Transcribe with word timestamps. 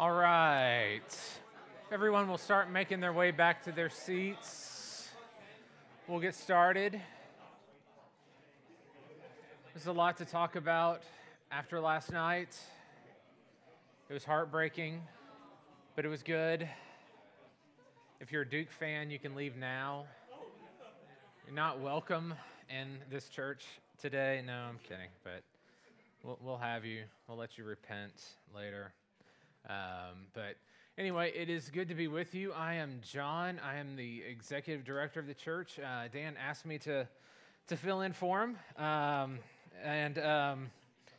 All 0.00 0.12
right. 0.12 1.02
Everyone 1.92 2.26
will 2.26 2.38
start 2.38 2.70
making 2.70 3.00
their 3.00 3.12
way 3.12 3.32
back 3.32 3.64
to 3.64 3.70
their 3.70 3.90
seats. 3.90 5.10
We'll 6.08 6.20
get 6.20 6.34
started. 6.34 6.98
There's 9.74 9.88
a 9.88 9.92
lot 9.92 10.16
to 10.16 10.24
talk 10.24 10.56
about 10.56 11.02
after 11.52 11.80
last 11.80 12.12
night. 12.12 12.58
It 14.08 14.14
was 14.14 14.24
heartbreaking, 14.24 15.02
but 15.96 16.06
it 16.06 16.08
was 16.08 16.22
good. 16.22 16.66
If 18.20 18.32
you're 18.32 18.40
a 18.40 18.48
Duke 18.48 18.72
fan, 18.72 19.10
you 19.10 19.18
can 19.18 19.34
leave 19.34 19.58
now. 19.58 20.06
You're 21.44 21.54
not 21.54 21.78
welcome 21.78 22.32
in 22.70 22.96
this 23.10 23.28
church 23.28 23.66
today. 24.00 24.42
No, 24.46 24.54
I'm 24.54 24.78
kidding, 24.82 25.10
but 25.22 25.42
we'll, 26.24 26.38
we'll 26.42 26.56
have 26.56 26.86
you. 26.86 27.02
We'll 27.28 27.36
let 27.36 27.58
you 27.58 27.64
repent 27.64 28.14
later. 28.56 28.94
Um, 29.68 30.26
but 30.32 30.56
anyway, 30.98 31.32
it 31.34 31.50
is 31.50 31.68
good 31.68 31.88
to 31.88 31.94
be 31.94 32.08
with 32.08 32.34
you. 32.34 32.52
I 32.52 32.74
am 32.74 33.00
John. 33.02 33.60
I 33.64 33.76
am 33.76 33.96
the 33.96 34.22
executive 34.22 34.84
director 34.84 35.20
of 35.20 35.26
the 35.26 35.34
church. 35.34 35.78
Uh, 35.78 36.08
Dan 36.12 36.36
asked 36.36 36.66
me 36.66 36.78
to 36.78 37.06
to 37.68 37.76
fill 37.76 38.00
in 38.00 38.12
for 38.12 38.42
him, 38.42 38.56
um, 38.84 39.38
and 39.84 40.18
um, 40.18 40.70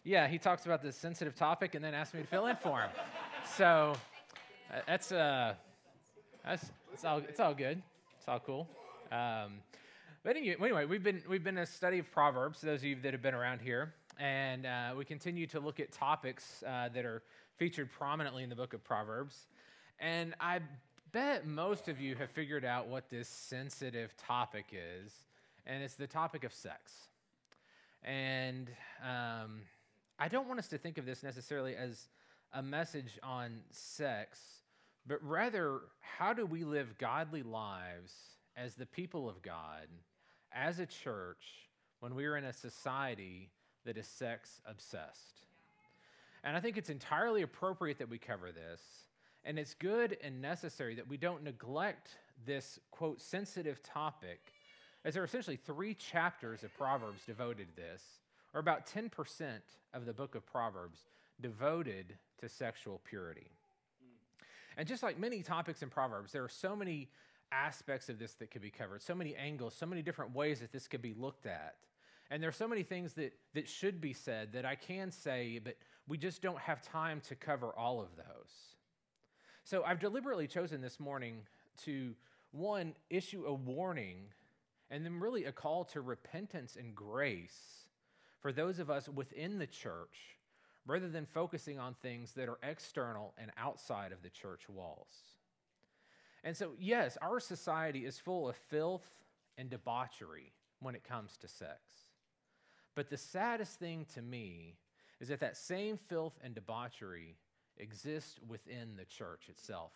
yeah, 0.03 0.27
he 0.27 0.37
talks 0.37 0.65
about 0.65 0.81
this 0.81 0.97
sensitive 0.97 1.33
topic, 1.35 1.75
and 1.75 1.83
then 1.83 1.93
asked 1.93 2.13
me 2.13 2.21
to 2.21 2.27
fill 2.27 2.47
in 2.47 2.57
for 2.57 2.81
him. 2.81 2.89
so 3.55 3.95
uh, 4.69 4.79
that's 4.87 5.11
uh, 5.11 5.53
that's 6.43 6.71
it's 6.93 7.05
all 7.05 7.17
it's 7.19 7.39
all 7.39 7.53
good. 7.53 7.81
It's 8.17 8.27
all 8.27 8.39
cool. 8.39 8.67
Um, 9.11 9.59
but 10.23 10.35
anyway, 10.35 10.85
we've 10.85 11.03
been 11.03 11.21
we've 11.27 11.43
been 11.43 11.57
in 11.57 11.63
a 11.63 11.67
study 11.67 11.99
of 11.99 12.11
Proverbs. 12.11 12.61
Those 12.61 12.79
of 12.79 12.85
you 12.85 12.95
that 13.01 13.13
have 13.13 13.21
been 13.21 13.33
around 13.33 13.61
here, 13.61 13.93
and 14.19 14.65
uh, 14.65 14.93
we 14.97 15.05
continue 15.05 15.47
to 15.47 15.59
look 15.59 15.79
at 15.79 15.91
topics 15.91 16.63
uh, 16.67 16.89
that 16.89 17.05
are 17.05 17.23
featured 17.57 17.91
prominently 17.91 18.43
in 18.43 18.49
the 18.49 18.55
book 18.55 18.73
of 18.73 18.83
Proverbs. 18.83 19.47
And 19.99 20.33
I 20.39 20.59
bet 21.11 21.45
most 21.45 21.87
of 21.87 21.99
you 21.99 22.15
have 22.15 22.29
figured 22.31 22.65
out 22.65 22.87
what 22.87 23.09
this 23.09 23.27
sensitive 23.27 24.15
topic 24.17 24.65
is, 24.73 25.11
and 25.65 25.83
it's 25.83 25.95
the 25.95 26.07
topic 26.07 26.43
of 26.43 26.53
sex. 26.53 26.93
And 28.03 28.69
um, 29.03 29.61
I 30.17 30.27
don't 30.27 30.47
want 30.47 30.59
us 30.59 30.67
to 30.69 30.77
think 30.77 30.97
of 30.97 31.05
this 31.05 31.23
necessarily 31.23 31.75
as 31.75 32.07
a 32.53 32.63
message 32.63 33.19
on 33.23 33.59
sex, 33.69 34.39
but 35.05 35.23
rather, 35.23 35.81
how 35.99 36.33
do 36.33 36.45
we 36.45 36.63
live 36.63 36.97
godly 36.97 37.43
lives 37.43 38.13
as 38.57 38.75
the 38.75 38.85
people 38.85 39.29
of 39.29 39.41
God, 39.41 39.87
as 40.51 40.79
a 40.79 40.85
church, 40.85 41.69
when 41.99 42.15
we 42.15 42.25
are 42.25 42.37
in 42.37 42.43
a 42.43 42.53
society 42.53 43.49
that 43.85 43.97
is 43.97 44.07
sex 44.07 44.61
obsessed? 44.65 45.41
And 46.43 46.57
I 46.57 46.59
think 46.59 46.77
it's 46.77 46.89
entirely 46.89 47.41
appropriate 47.41 47.99
that 47.99 48.09
we 48.09 48.17
cover 48.17 48.51
this. 48.51 48.81
And 49.43 49.57
it's 49.57 49.73
good 49.73 50.17
and 50.23 50.41
necessary 50.41 50.95
that 50.95 51.07
we 51.07 51.17
don't 51.17 51.43
neglect 51.43 52.17
this, 52.45 52.79
quote, 52.91 53.21
sensitive 53.21 53.81
topic, 53.81 54.53
as 55.03 55.13
there 55.13 55.23
are 55.23 55.25
essentially 55.25 55.57
three 55.57 55.93
chapters 55.93 56.63
of 56.63 56.75
Proverbs 56.75 57.23
devoted 57.25 57.67
to 57.69 57.75
this, 57.75 58.03
or 58.53 58.59
about 58.59 58.85
10% 58.85 59.09
of 59.93 60.05
the 60.05 60.13
book 60.13 60.35
of 60.35 60.45
Proverbs 60.45 60.99
devoted 61.39 62.17
to 62.39 62.49
sexual 62.49 63.01
purity. 63.03 63.47
And 64.77 64.87
just 64.87 65.03
like 65.03 65.19
many 65.19 65.41
topics 65.41 65.81
in 65.81 65.89
Proverbs, 65.89 66.31
there 66.31 66.43
are 66.43 66.49
so 66.49 66.75
many 66.75 67.09
aspects 67.51 68.09
of 68.09 68.19
this 68.19 68.33
that 68.33 68.51
could 68.51 68.61
be 68.61 68.69
covered, 68.69 69.01
so 69.01 69.15
many 69.15 69.35
angles, 69.35 69.73
so 69.73 69.85
many 69.85 70.01
different 70.01 70.33
ways 70.33 70.59
that 70.59 70.71
this 70.71 70.87
could 70.87 71.01
be 71.01 71.13
looked 71.13 71.45
at. 71.45 71.75
And 72.31 72.41
there 72.41 72.47
are 72.47 72.53
so 72.53 72.67
many 72.67 72.83
things 72.83 73.13
that, 73.15 73.33
that 73.53 73.67
should 73.67 73.99
be 73.99 74.13
said 74.13 74.53
that 74.53 74.65
I 74.65 74.75
can 74.75 75.11
say, 75.11 75.59
but 75.61 75.75
we 76.07 76.17
just 76.17 76.41
don't 76.41 76.59
have 76.59 76.81
time 76.81 77.19
to 77.27 77.35
cover 77.35 77.77
all 77.77 77.99
of 77.99 78.15
those. 78.15 78.75
So 79.65 79.83
I've 79.83 79.99
deliberately 79.99 80.47
chosen 80.47 80.81
this 80.81 80.97
morning 80.97 81.41
to, 81.83 82.15
one, 82.51 82.95
issue 83.09 83.43
a 83.45 83.53
warning 83.53 84.29
and 84.89 85.05
then 85.05 85.19
really 85.19 85.43
a 85.43 85.51
call 85.51 85.83
to 85.85 85.99
repentance 85.99 86.77
and 86.77 86.95
grace 86.95 87.87
for 88.39 88.53
those 88.53 88.79
of 88.79 88.89
us 88.89 89.09
within 89.09 89.59
the 89.59 89.67
church 89.67 90.37
rather 90.87 91.09
than 91.09 91.25
focusing 91.25 91.79
on 91.79 91.95
things 92.01 92.31
that 92.33 92.47
are 92.49 92.57
external 92.63 93.33
and 93.37 93.51
outside 93.57 94.13
of 94.13 94.23
the 94.23 94.29
church 94.29 94.69
walls. 94.69 95.11
And 96.45 96.55
so, 96.55 96.71
yes, 96.79 97.17
our 97.21 97.41
society 97.41 98.05
is 98.05 98.17
full 98.17 98.49
of 98.49 98.55
filth 98.55 99.05
and 99.57 99.69
debauchery 99.69 100.53
when 100.79 100.95
it 100.95 101.03
comes 101.03 101.37
to 101.37 101.47
sex. 101.47 102.00
But 102.95 103.09
the 103.09 103.17
saddest 103.17 103.79
thing 103.79 104.05
to 104.13 104.21
me 104.21 104.75
is 105.19 105.29
that 105.29 105.39
that 105.39 105.57
same 105.57 105.97
filth 105.97 106.37
and 106.43 106.53
debauchery 106.53 107.37
exists 107.77 108.39
within 108.47 108.95
the 108.97 109.05
church 109.05 109.49
itself. 109.49 109.91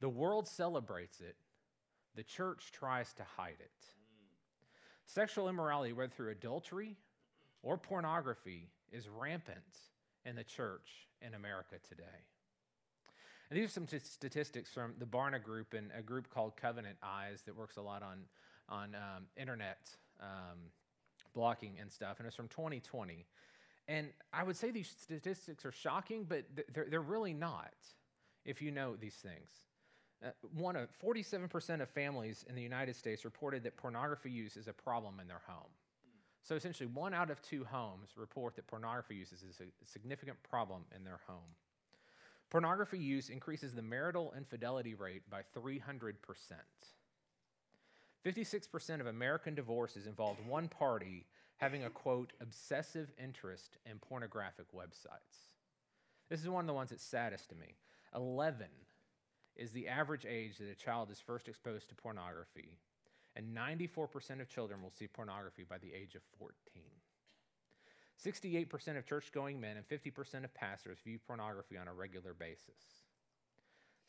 The 0.00 0.08
world 0.08 0.48
celebrates 0.48 1.20
it, 1.20 1.36
the 2.14 2.22
church 2.22 2.72
tries 2.72 3.12
to 3.14 3.24
hide 3.36 3.60
it. 3.60 3.70
Sexual 5.06 5.48
immorality, 5.48 5.92
whether 5.92 6.12
through 6.12 6.30
adultery 6.30 6.96
or 7.62 7.78
pornography, 7.78 8.68
is 8.90 9.08
rampant 9.08 9.58
in 10.24 10.36
the 10.36 10.44
church 10.44 11.08
in 11.22 11.34
America 11.34 11.76
today. 11.88 12.02
And 13.48 13.58
these 13.58 13.66
are 13.66 13.72
some 13.72 13.86
t- 13.86 13.98
statistics 14.00 14.70
from 14.72 14.94
the 14.98 15.06
Barna 15.06 15.42
Group 15.42 15.74
and 15.74 15.90
a 15.96 16.02
group 16.02 16.28
called 16.30 16.56
Covenant 16.56 16.96
Eyes 17.02 17.42
that 17.46 17.56
works 17.56 17.76
a 17.76 17.82
lot 17.82 18.02
on, 18.02 18.24
on 18.68 18.96
um, 18.96 19.26
internet 19.36 19.78
um, 20.20 20.58
blocking 21.36 21.74
and 21.80 21.92
stuff. 21.92 22.16
And 22.18 22.26
it's 22.26 22.34
from 22.34 22.48
2020. 22.48 23.26
And 23.86 24.08
I 24.32 24.42
would 24.42 24.56
say 24.56 24.72
these 24.72 24.92
statistics 25.00 25.64
are 25.64 25.70
shocking, 25.70 26.24
but 26.28 26.44
they're, 26.74 26.86
they're 26.90 27.00
really 27.00 27.34
not 27.34 27.74
if 28.44 28.60
you 28.60 28.72
know 28.72 28.96
these 28.96 29.14
things. 29.14 29.50
Uh, 30.24 30.30
one 30.56 30.74
of 30.76 30.88
47% 31.00 31.82
of 31.82 31.90
families 31.90 32.44
in 32.48 32.54
the 32.56 32.62
United 32.62 32.96
States 32.96 33.24
reported 33.24 33.62
that 33.64 33.76
pornography 33.76 34.30
use 34.30 34.56
is 34.56 34.66
a 34.66 34.72
problem 34.72 35.20
in 35.20 35.28
their 35.28 35.42
home. 35.46 35.70
So 36.42 36.54
essentially, 36.54 36.88
one 36.92 37.12
out 37.12 37.30
of 37.30 37.42
two 37.42 37.64
homes 37.64 38.10
report 38.16 38.56
that 38.56 38.66
pornography 38.66 39.16
use 39.16 39.32
is 39.32 39.42
a 39.60 39.64
significant 39.84 40.42
problem 40.48 40.82
in 40.94 41.04
their 41.04 41.20
home. 41.26 41.54
Pornography 42.50 42.98
use 42.98 43.28
increases 43.28 43.74
the 43.74 43.82
marital 43.82 44.32
infidelity 44.36 44.94
rate 44.94 45.28
by 45.28 45.42
300%. 45.56 46.14
56% 48.24 49.00
of 49.00 49.06
American 49.06 49.54
divorces 49.54 50.06
involved 50.06 50.46
one 50.46 50.68
party 50.68 51.26
having 51.58 51.84
a 51.84 51.90
quote, 51.90 52.32
obsessive 52.40 53.12
interest 53.22 53.78
in 53.90 53.98
pornographic 53.98 54.66
websites. 54.74 55.54
This 56.28 56.40
is 56.40 56.48
one 56.48 56.64
of 56.64 56.66
the 56.66 56.74
ones 56.74 56.90
that's 56.90 57.04
saddest 57.04 57.48
to 57.50 57.54
me. 57.54 57.76
11 58.14 58.66
is 59.56 59.70
the 59.70 59.88
average 59.88 60.26
age 60.26 60.58
that 60.58 60.70
a 60.70 60.74
child 60.74 61.10
is 61.10 61.20
first 61.20 61.48
exposed 61.48 61.88
to 61.88 61.94
pornography, 61.94 62.78
and 63.34 63.56
94% 63.56 64.40
of 64.40 64.48
children 64.48 64.82
will 64.82 64.90
see 64.90 65.06
pornography 65.06 65.64
by 65.68 65.78
the 65.78 65.94
age 65.94 66.14
of 66.14 66.22
14. 66.38 66.54
68% 68.22 68.98
of 68.98 69.06
church 69.06 69.30
going 69.32 69.60
men 69.60 69.76
and 69.76 69.88
50% 69.88 70.44
of 70.44 70.54
pastors 70.54 70.98
view 71.04 71.18
pornography 71.26 71.76
on 71.76 71.88
a 71.88 71.94
regular 71.94 72.34
basis. 72.34 73.05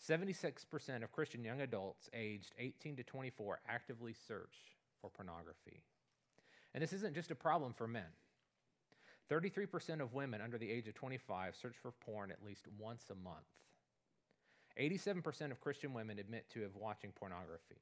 76% 0.06 1.04
of 1.04 1.12
Christian 1.12 1.44
young 1.44 1.62
adults 1.62 2.10
aged 2.14 2.54
18 2.60 2.98
to 2.98 3.04
24 3.04 3.60
actively 3.68 4.14
search 4.14 4.56
for 5.02 5.10
pornography. 5.10 5.82
And 6.74 6.84
this 6.84 6.94
isn't 6.94 7.16
just 7.16 7.32
a 7.32 7.36
problem 7.36 7.74
for 7.74 7.88
men. 7.88 8.12
33% 9.32 10.02
of 10.02 10.14
women 10.14 10.42
under 10.42 10.58
the 10.58 10.72
age 10.72 10.88
of 10.88 10.94
25 10.94 11.56
search 11.56 11.76
for 11.82 11.92
porn 11.92 12.32
at 12.32 12.46
least 12.46 12.68
once 12.80 13.06
a 13.10 13.16
month. 13.16 13.38
87% 14.80 15.52
of 15.52 15.60
Christian 15.60 15.94
women 15.94 16.20
admit 16.20 16.50
to 16.52 16.62
have 16.62 16.76
watching 16.76 17.12
pornography. 17.12 17.82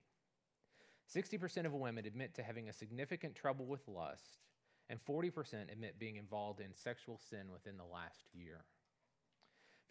60% 1.13 1.65
of 1.65 1.73
women 1.73 2.05
admit 2.05 2.33
to 2.35 2.43
having 2.43 2.69
a 2.69 2.73
significant 2.73 3.35
trouble 3.35 3.65
with 3.65 3.87
lust, 3.87 4.39
and 4.89 4.99
40% 5.05 5.71
admit 5.71 5.99
being 5.99 6.15
involved 6.15 6.61
in 6.61 6.73
sexual 6.73 7.19
sin 7.29 7.51
within 7.51 7.77
the 7.77 7.83
last 7.83 8.23
year. 8.33 8.63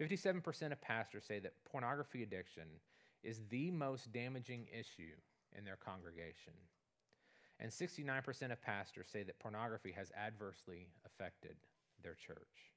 57% 0.01 0.73
of 0.73 0.81
pastors 0.81 1.25
say 1.25 1.39
that 1.41 1.53
pornography 1.65 2.23
addiction 2.23 2.65
is 3.23 3.41
the 3.49 3.71
most 3.71 4.13
damaging 4.13 4.67
issue 4.73 5.15
in 5.57 5.65
their 5.65 5.77
congregation. 5.77 6.53
And 7.61 7.71
69% 7.71 8.53
of 8.53 8.61
pastors 8.63 9.07
say 9.11 9.23
that 9.23 9.39
pornography 9.39 9.93
has 9.93 10.11
adversely 10.13 10.89
affected 11.07 11.57
their 12.03 12.15
church. 12.15 12.73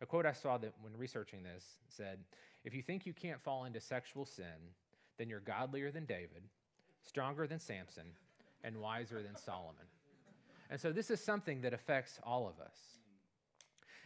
A 0.00 0.06
quote 0.06 0.26
I 0.26 0.32
saw 0.32 0.58
that 0.58 0.74
when 0.80 0.96
researching 0.96 1.42
this 1.42 1.64
said, 1.88 2.20
If 2.64 2.74
you 2.74 2.82
think 2.82 3.06
you 3.06 3.12
can't 3.12 3.42
fall 3.42 3.64
into 3.64 3.80
sexual 3.80 4.26
sin, 4.26 4.74
then 5.18 5.28
you're 5.28 5.40
godlier 5.40 5.90
than 5.90 6.04
David, 6.04 6.42
stronger 7.02 7.46
than 7.46 7.58
Samson, 7.58 8.12
and 8.62 8.76
wiser 8.76 9.22
than 9.22 9.34
Solomon. 9.34 9.86
And 10.70 10.80
so 10.80 10.92
this 10.92 11.10
is 11.10 11.20
something 11.20 11.62
that 11.62 11.72
affects 11.72 12.20
all 12.22 12.46
of 12.46 12.60
us. 12.64 12.97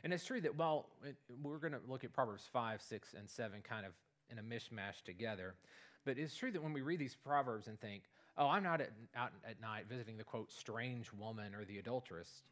And 0.05 0.13
it's 0.13 0.25
true 0.25 0.41
that 0.41 0.57
while 0.57 0.89
we're 1.43 1.59
going 1.59 1.73
to 1.73 1.81
look 1.89 2.05
at 2.05 2.13
Proverbs 2.13 2.49
5, 2.53 2.83
6, 2.83 3.15
and 3.17 3.29
7 3.29 3.61
kind 3.63 3.87
of 3.87 3.93
in 4.31 4.39
a 4.39 4.43
mishmash 4.43 5.03
together, 5.05 5.55
but 6.05 6.19
it's 6.19 6.37
true 6.37 6.51
that 6.51 6.63
when 6.63 6.73
we 6.73 6.83
read 6.83 6.99
these 6.99 7.15
Proverbs 7.15 7.69
and 7.69 7.81
think, 7.81 8.03
oh, 8.37 8.49
I'm 8.49 8.63
not 8.63 8.81
at, 8.81 8.91
out 9.15 9.31
at 9.49 9.61
night 9.61 9.85
visiting 9.89 10.17
the 10.17 10.25
quote, 10.25 10.51
strange 10.51 11.13
woman 11.13 11.55
or 11.55 11.65
the 11.65 11.79
adulteress. 11.79 12.43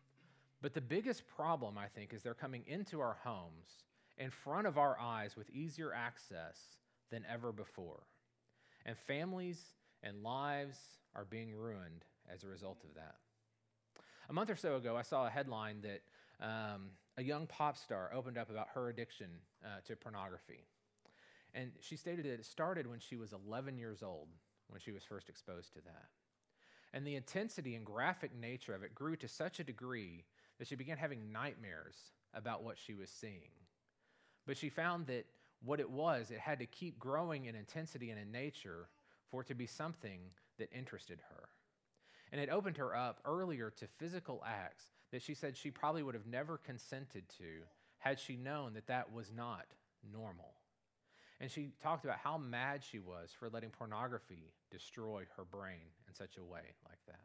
But 0.62 0.74
the 0.74 0.80
biggest 0.80 1.26
problem, 1.26 1.78
I 1.78 1.86
think, 1.86 2.12
is 2.12 2.22
they're 2.22 2.34
coming 2.34 2.62
into 2.66 3.00
our 3.00 3.16
homes 3.24 3.84
in 4.18 4.30
front 4.30 4.66
of 4.66 4.78
our 4.78 4.96
eyes 5.00 5.36
with 5.36 5.50
easier 5.50 5.92
access 5.92 6.58
than 7.10 7.24
ever 7.28 7.50
before. 7.50 8.00
And 8.84 8.96
families 8.96 9.60
and 10.02 10.22
lives 10.22 10.78
are 11.16 11.24
being 11.24 11.54
ruined 11.54 12.04
as 12.32 12.44
a 12.44 12.46
result 12.46 12.84
of 12.84 12.94
that. 12.94 13.16
A 14.28 14.32
month 14.32 14.50
or 14.50 14.56
so 14.56 14.76
ago, 14.76 14.96
I 14.96 15.02
saw 15.02 15.26
a 15.26 15.30
headline 15.30 15.82
that 15.82 16.02
um, 16.40 16.90
a 17.20 17.22
young 17.22 17.46
pop 17.46 17.76
star 17.76 18.10
opened 18.14 18.38
up 18.38 18.48
about 18.48 18.68
her 18.74 18.88
addiction 18.88 19.28
uh, 19.62 19.80
to 19.86 19.94
pornography. 19.94 20.64
And 21.52 21.70
she 21.80 21.96
stated 21.96 22.24
that 22.24 22.32
it 22.32 22.46
started 22.46 22.86
when 22.86 22.98
she 22.98 23.14
was 23.14 23.34
11 23.34 23.76
years 23.76 24.02
old, 24.02 24.28
when 24.68 24.80
she 24.80 24.90
was 24.90 25.04
first 25.04 25.28
exposed 25.28 25.74
to 25.74 25.82
that. 25.82 26.06
And 26.94 27.06
the 27.06 27.16
intensity 27.16 27.74
and 27.74 27.84
graphic 27.84 28.34
nature 28.34 28.74
of 28.74 28.82
it 28.82 28.94
grew 28.94 29.16
to 29.16 29.28
such 29.28 29.60
a 29.60 29.64
degree 29.64 30.24
that 30.58 30.66
she 30.66 30.76
began 30.76 30.96
having 30.96 31.30
nightmares 31.30 31.94
about 32.32 32.64
what 32.64 32.78
she 32.78 32.94
was 32.94 33.10
seeing. 33.10 33.52
But 34.46 34.56
she 34.56 34.70
found 34.70 35.06
that 35.08 35.26
what 35.62 35.78
it 35.78 35.90
was, 35.90 36.30
it 36.30 36.38
had 36.38 36.58
to 36.60 36.66
keep 36.66 36.98
growing 36.98 37.44
in 37.44 37.54
intensity 37.54 38.08
and 38.08 38.18
in 38.18 38.32
nature 38.32 38.88
for 39.30 39.42
it 39.42 39.48
to 39.48 39.54
be 39.54 39.66
something 39.66 40.20
that 40.58 40.72
interested 40.72 41.18
her. 41.28 41.50
And 42.32 42.40
it 42.40 42.48
opened 42.48 42.78
her 42.78 42.96
up 42.96 43.20
earlier 43.26 43.70
to 43.76 43.86
physical 43.98 44.42
acts 44.46 44.86
that 45.12 45.22
she 45.22 45.34
said 45.34 45.56
she 45.56 45.70
probably 45.70 46.02
would 46.02 46.14
have 46.14 46.26
never 46.26 46.58
consented 46.58 47.28
to 47.38 47.64
had 47.98 48.18
she 48.18 48.36
known 48.36 48.74
that 48.74 48.86
that 48.86 49.12
was 49.12 49.30
not 49.34 49.66
normal. 50.12 50.54
And 51.40 51.50
she 51.50 51.70
talked 51.82 52.04
about 52.04 52.18
how 52.18 52.36
mad 52.36 52.82
she 52.84 52.98
was 52.98 53.30
for 53.38 53.48
letting 53.48 53.70
pornography 53.70 54.52
destroy 54.70 55.24
her 55.36 55.44
brain 55.44 55.92
in 56.06 56.14
such 56.14 56.36
a 56.36 56.44
way 56.44 56.74
like 56.88 56.98
that. 57.06 57.20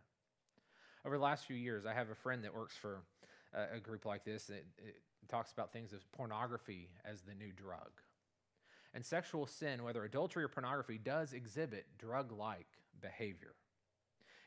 Over 1.05 1.17
the 1.17 1.23
last 1.23 1.45
few 1.45 1.55
years, 1.55 1.85
I 1.85 1.93
have 1.93 2.09
a 2.09 2.15
friend 2.15 2.43
that 2.43 2.55
works 2.55 2.75
for 2.75 3.01
a, 3.53 3.75
a 3.75 3.79
group 3.79 4.05
like 4.05 4.23
this 4.23 4.45
that 4.45 4.65
talks 5.27 5.51
about 5.51 5.73
things 5.73 5.93
as 5.93 6.01
pornography 6.13 6.89
as 7.03 7.21
the 7.21 7.35
new 7.35 7.51
drug. 7.51 7.91
And 8.93 9.05
sexual 9.05 9.45
sin, 9.45 9.83
whether 9.83 10.03
adultery 10.05 10.43
or 10.43 10.47
pornography, 10.47 10.97
does 10.97 11.33
exhibit 11.33 11.85
drug 11.97 12.31
like 12.31 12.67
behavior. 13.01 13.53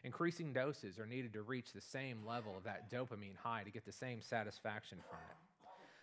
Increasing 0.08 0.54
doses 0.54 0.98
are 0.98 1.04
needed 1.04 1.34
to 1.34 1.42
reach 1.42 1.74
the 1.74 1.82
same 1.82 2.24
level 2.24 2.56
of 2.56 2.64
that 2.64 2.90
dopamine 2.90 3.36
high 3.36 3.62
to 3.62 3.70
get 3.70 3.84
the 3.84 3.92
same 3.92 4.22
satisfaction 4.22 4.96
from 5.06 5.18
it. 5.18 5.36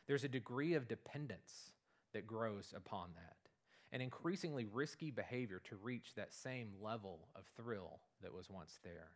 There's 0.05 0.23
a 0.23 0.27
degree 0.27 0.75
of 0.75 0.87
dependence 0.87 1.71
that 2.13 2.27
grows 2.27 2.71
upon 2.77 3.09
that, 3.15 3.35
and 3.91 4.03
increasingly 4.03 4.67
risky 4.71 5.09
behavior 5.09 5.59
to 5.69 5.75
reach 5.77 6.13
that 6.15 6.35
same 6.35 6.73
level 6.79 7.29
of 7.35 7.45
thrill 7.57 7.99
that 8.21 8.31
was 8.31 8.47
once 8.47 8.77
there. 8.83 9.07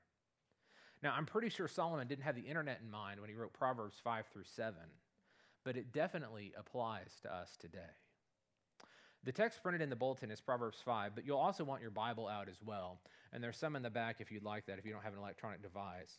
Now, 1.04 1.14
I'm 1.16 1.28
pretty 1.28 1.50
sure 1.50 1.68
Solomon 1.68 2.08
didn't 2.08 2.24
have 2.24 2.36
the 2.36 2.42
internet 2.42 2.80
in 2.84 2.90
mind 2.90 3.20
when 3.20 3.30
he 3.30 3.36
wrote 3.36 3.54
Proverbs 3.54 3.98
5 4.04 4.26
through 4.34 4.46
7, 4.46 4.74
but 5.64 5.78
it 5.78 5.94
definitely 5.94 6.52
applies 6.58 7.20
to 7.22 7.32
us 7.32 7.56
today. 7.60 7.94
The 9.24 9.34
text 9.34 9.62
printed 9.62 9.84
in 9.84 9.92
the 9.92 9.96
bulletin 9.96 10.32
is 10.32 10.42
Proverbs 10.42 10.80
5, 10.84 11.14
but 11.14 11.28
you'll 11.28 11.38
also 11.38 11.64
want 11.64 11.84
your 11.84 11.92
Bible 11.92 12.28
out 12.28 12.50
as 12.50 12.58
well. 12.66 13.02
And 13.32 13.44
there's 13.44 13.58
some 13.58 13.76
in 13.76 13.84
the 13.84 13.90
back 13.90 14.18
if 14.20 14.32
you'd 14.32 14.44
like 14.44 14.66
that, 14.66 14.80
if 14.80 14.86
you 14.86 14.92
don't 14.92 15.04
have 15.04 15.14
an 15.14 15.20
electronic 15.20 15.62
device. 15.62 16.18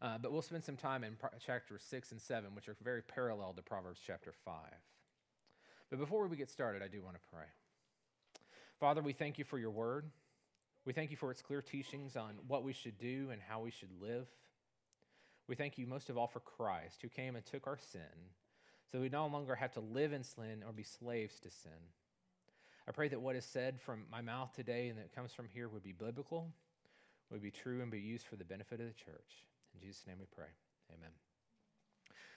Uh, 0.00 0.18
but 0.18 0.32
we'll 0.32 0.42
spend 0.42 0.64
some 0.64 0.76
time 0.76 1.04
in 1.04 1.14
pro- 1.14 1.30
chapters 1.44 1.82
6 1.88 2.12
and 2.12 2.20
7, 2.20 2.54
which 2.54 2.68
are 2.68 2.76
very 2.82 3.02
parallel 3.02 3.52
to 3.52 3.62
Proverbs 3.62 4.00
chapter 4.04 4.32
5. 4.44 4.54
But 5.90 5.98
before 6.00 6.26
we 6.26 6.36
get 6.36 6.50
started, 6.50 6.82
I 6.82 6.88
do 6.88 7.02
want 7.02 7.14
to 7.14 7.20
pray. 7.32 7.46
Father, 8.80 9.00
we 9.00 9.12
thank 9.12 9.38
you 9.38 9.44
for 9.44 9.58
your 9.58 9.70
word. 9.70 10.10
We 10.84 10.92
thank 10.92 11.12
you 11.12 11.16
for 11.16 11.30
its 11.30 11.40
clear 11.40 11.62
teachings 11.62 12.16
on 12.16 12.34
what 12.48 12.64
we 12.64 12.72
should 12.72 12.98
do 12.98 13.28
and 13.30 13.40
how 13.40 13.60
we 13.60 13.70
should 13.70 13.90
live. 14.00 14.26
We 15.46 15.54
thank 15.54 15.78
you 15.78 15.86
most 15.86 16.10
of 16.10 16.18
all 16.18 16.26
for 16.26 16.40
Christ, 16.40 17.02
who 17.02 17.08
came 17.08 17.36
and 17.36 17.46
took 17.46 17.68
our 17.68 17.78
sin 17.78 18.00
so 18.92 19.00
we 19.00 19.08
no 19.08 19.26
longer 19.26 19.54
have 19.54 19.72
to 19.72 19.80
live 19.80 20.12
in 20.12 20.22
sin 20.22 20.62
or 20.66 20.72
be 20.72 20.82
slaves 20.82 21.40
to 21.40 21.50
sin. 21.50 21.72
I 22.88 22.92
pray 22.92 23.08
that 23.08 23.20
what 23.20 23.36
is 23.36 23.44
said 23.44 23.80
from 23.80 24.04
my 24.10 24.20
mouth 24.20 24.52
today 24.54 24.88
and 24.88 24.98
that 24.98 25.14
comes 25.14 25.32
from 25.32 25.46
here 25.52 25.68
would 25.68 25.84
be 25.84 25.92
biblical, 25.92 26.48
would 27.30 27.42
be 27.42 27.50
true, 27.50 27.80
and 27.80 27.90
be 27.90 28.00
used 28.00 28.26
for 28.26 28.36
the 28.36 28.44
benefit 28.44 28.80
of 28.80 28.86
the 28.86 28.92
church. 28.92 29.46
In 29.74 29.80
Jesus' 29.80 30.04
name 30.06 30.16
we 30.18 30.26
pray. 30.34 30.48
Amen. 30.92 31.10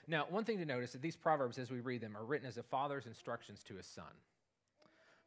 Now, 0.08 0.26
one 0.30 0.44
thing 0.44 0.58
to 0.58 0.64
notice 0.64 0.92
that 0.92 1.02
these 1.02 1.16
proverbs, 1.16 1.58
as 1.58 1.70
we 1.70 1.80
read 1.80 2.00
them, 2.00 2.16
are 2.16 2.24
written 2.24 2.46
as 2.46 2.58
a 2.58 2.62
father's 2.62 3.06
instructions 3.06 3.64
to 3.64 3.74
his 3.74 3.86
son. 3.86 4.04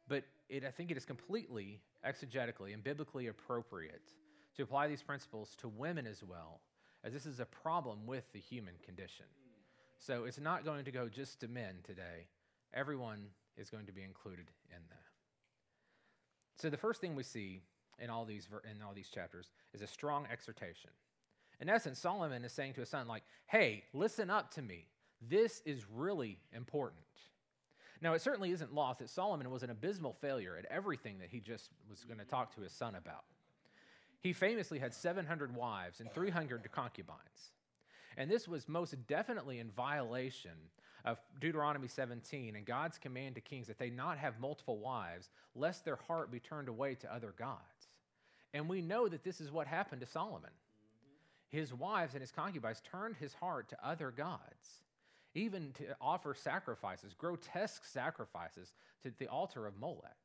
But 0.08 0.24
it, 0.48 0.64
I 0.64 0.70
think 0.70 0.90
it 0.90 0.96
is 0.96 1.04
completely 1.04 1.80
exegetically 2.04 2.72
and 2.72 2.82
biblically 2.82 3.26
appropriate 3.26 4.12
to 4.56 4.62
apply 4.62 4.88
these 4.88 5.02
principles 5.02 5.54
to 5.58 5.68
women 5.68 6.06
as 6.06 6.24
well, 6.24 6.60
as 7.04 7.12
this 7.12 7.26
is 7.26 7.40
a 7.40 7.44
problem 7.44 8.06
with 8.06 8.24
the 8.32 8.40
human 8.40 8.74
condition. 8.84 9.26
So 9.98 10.24
it's 10.24 10.40
not 10.40 10.64
going 10.64 10.84
to 10.86 10.90
go 10.90 11.08
just 11.08 11.40
to 11.40 11.48
men 11.48 11.76
today. 11.84 12.26
Everyone 12.72 13.26
is 13.58 13.68
going 13.68 13.86
to 13.86 13.92
be 13.92 14.02
included 14.02 14.46
in 14.70 14.82
that. 14.88 15.09
So 16.60 16.68
the 16.68 16.76
first 16.76 17.00
thing 17.00 17.16
we 17.16 17.22
see 17.22 17.62
in 17.98 18.10
all 18.10 18.26
these 18.26 18.46
in 18.70 18.82
all 18.82 18.92
these 18.92 19.08
chapters 19.08 19.50
is 19.72 19.80
a 19.80 19.86
strong 19.86 20.26
exhortation. 20.30 20.90
In 21.58 21.68
essence, 21.68 21.98
Solomon 21.98 22.44
is 22.44 22.52
saying 22.52 22.74
to 22.74 22.80
his 22.80 22.90
son 22.90 23.08
like, 23.08 23.24
"Hey, 23.46 23.84
listen 23.94 24.28
up 24.28 24.50
to 24.52 24.62
me. 24.62 24.86
This 25.22 25.62
is 25.64 25.88
really 25.88 26.38
important." 26.52 27.04
Now, 28.02 28.14
it 28.14 28.20
certainly 28.20 28.50
isn't 28.50 28.74
lost 28.74 29.00
that 29.00 29.10
Solomon 29.10 29.50
was 29.50 29.62
an 29.62 29.70
abysmal 29.70 30.14
failure 30.14 30.56
at 30.56 30.64
everything 30.66 31.18
that 31.18 31.30
he 31.30 31.40
just 31.40 31.70
was 31.88 32.04
going 32.04 32.18
to 32.18 32.24
talk 32.24 32.54
to 32.54 32.62
his 32.62 32.72
son 32.72 32.94
about. 32.94 33.24
He 34.20 34.32
famously 34.32 34.78
had 34.78 34.94
700 34.94 35.54
wives 35.54 36.00
and 36.00 36.12
300 36.12 36.70
concubines. 36.72 37.52
And 38.16 38.30
this 38.30 38.48
was 38.48 38.68
most 38.68 39.06
definitely 39.06 39.58
in 39.60 39.70
violation 39.70 40.70
of 41.04 41.18
Deuteronomy 41.40 41.88
17 41.88 42.56
and 42.56 42.66
God's 42.66 42.98
command 42.98 43.34
to 43.36 43.40
kings 43.40 43.66
that 43.66 43.78
they 43.78 43.90
not 43.90 44.18
have 44.18 44.40
multiple 44.40 44.78
wives, 44.78 45.30
lest 45.54 45.84
their 45.84 45.96
heart 45.96 46.30
be 46.30 46.40
turned 46.40 46.68
away 46.68 46.94
to 46.96 47.14
other 47.14 47.34
gods. 47.36 47.88
And 48.52 48.68
we 48.68 48.82
know 48.82 49.08
that 49.08 49.24
this 49.24 49.40
is 49.40 49.50
what 49.52 49.66
happened 49.66 50.00
to 50.00 50.06
Solomon. 50.06 50.50
His 51.48 51.74
wives 51.74 52.14
and 52.14 52.20
his 52.20 52.32
concubines 52.32 52.80
turned 52.80 53.16
his 53.16 53.34
heart 53.34 53.68
to 53.70 53.86
other 53.86 54.10
gods, 54.10 54.82
even 55.34 55.72
to 55.74 55.84
offer 56.00 56.34
sacrifices, 56.34 57.14
grotesque 57.14 57.84
sacrifices, 57.84 58.72
to 59.02 59.12
the 59.18 59.28
altar 59.28 59.66
of 59.66 59.78
Molech. 59.78 60.16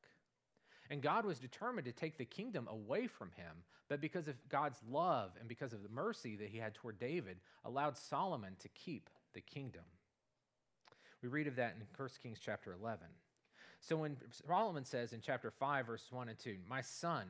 And 0.90 1.02
God 1.02 1.26
was 1.26 1.40
determined 1.40 1.86
to 1.86 1.92
take 1.92 2.18
the 2.18 2.26
kingdom 2.26 2.68
away 2.70 3.08
from 3.08 3.32
him, 3.32 3.64
but 3.88 4.02
because 4.02 4.28
of 4.28 4.36
God's 4.50 4.80
love 4.88 5.32
and 5.40 5.48
because 5.48 5.74
of 5.74 5.82
the 5.82 5.90
mercy 5.90 6.36
that 6.36 6.50
he 6.50 6.60
had 6.60 6.76
toward 6.76 7.00
David, 7.00 7.38
allowed 7.64 7.98
Solomon 7.98 8.56
to 8.60 8.70
keep 8.70 9.10
the 9.34 9.42
kingdom. 9.42 9.84
We 11.26 11.30
read 11.30 11.48
of 11.48 11.56
that 11.56 11.74
in 11.80 11.88
1 11.98 12.10
Kings 12.22 12.38
chapter 12.40 12.72
11. 12.80 13.00
So 13.80 13.98
when 13.98 14.16
Solomon 14.48 14.86
says 14.86 15.12
in 15.12 15.22
chapter 15.22 15.50
5, 15.50 15.88
verses 15.88 16.12
1 16.12 16.30
and 16.30 16.38
2, 16.38 16.58
My 16.70 16.82
son, 16.82 17.24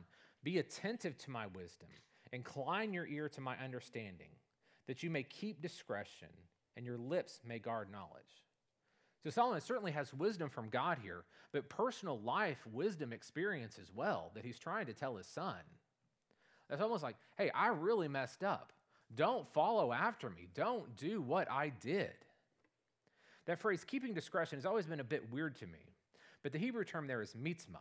be 0.44 0.58
attentive 0.58 1.16
to 1.16 1.30
my 1.30 1.46
wisdom, 1.46 1.88
incline 2.30 2.92
your 2.92 3.06
ear 3.06 3.30
to 3.30 3.40
my 3.40 3.56
understanding, 3.56 4.28
that 4.86 5.02
you 5.02 5.08
may 5.08 5.22
keep 5.22 5.62
discretion 5.62 6.28
and 6.76 6.84
your 6.84 6.98
lips 6.98 7.40
may 7.42 7.58
guard 7.58 7.90
knowledge. 7.90 8.44
So 9.24 9.30
Solomon 9.30 9.62
certainly 9.62 9.92
has 9.92 10.12
wisdom 10.12 10.50
from 10.50 10.68
God 10.68 10.98
here, 11.02 11.24
but 11.52 11.70
personal 11.70 12.20
life 12.20 12.66
wisdom 12.70 13.14
experience 13.14 13.78
as 13.80 13.90
well 13.94 14.30
that 14.34 14.44
he's 14.44 14.58
trying 14.58 14.84
to 14.86 14.92
tell 14.92 15.16
his 15.16 15.26
son. 15.26 15.56
That's 16.68 16.82
almost 16.82 17.02
like, 17.02 17.16
hey, 17.38 17.50
I 17.54 17.68
really 17.68 18.08
messed 18.08 18.44
up. 18.44 18.74
Don't 19.14 19.50
follow 19.54 19.90
after 19.90 20.28
me. 20.28 20.48
Don't 20.54 20.96
do 20.96 21.22
what 21.22 21.50
I 21.50 21.70
did. 21.70 22.12
That 23.46 23.60
phrase, 23.60 23.84
keeping 23.84 24.12
discretion, 24.12 24.58
has 24.58 24.66
always 24.66 24.86
been 24.86 25.00
a 25.00 25.04
bit 25.04 25.32
weird 25.32 25.56
to 25.56 25.66
me, 25.66 25.94
but 26.42 26.52
the 26.52 26.58
Hebrew 26.58 26.84
term 26.84 27.06
there 27.06 27.22
is 27.22 27.34
mezimmah. 27.34 27.78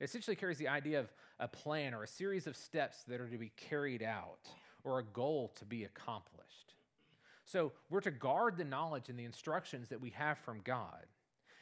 It 0.00 0.04
essentially 0.04 0.36
carries 0.36 0.58
the 0.58 0.68
idea 0.68 1.00
of 1.00 1.12
a 1.40 1.48
plan 1.48 1.92
or 1.94 2.04
a 2.04 2.08
series 2.08 2.46
of 2.46 2.56
steps 2.56 3.04
that 3.08 3.20
are 3.20 3.28
to 3.28 3.38
be 3.38 3.52
carried 3.56 4.02
out 4.02 4.48
or 4.84 4.98
a 4.98 5.04
goal 5.04 5.52
to 5.58 5.64
be 5.64 5.84
accomplished. 5.84 6.74
So 7.44 7.72
we're 7.90 8.00
to 8.02 8.10
guard 8.10 8.56
the 8.56 8.64
knowledge 8.64 9.08
and 9.08 9.18
the 9.18 9.24
instructions 9.24 9.88
that 9.88 10.00
we 10.00 10.10
have 10.10 10.38
from 10.38 10.60
God. 10.62 11.06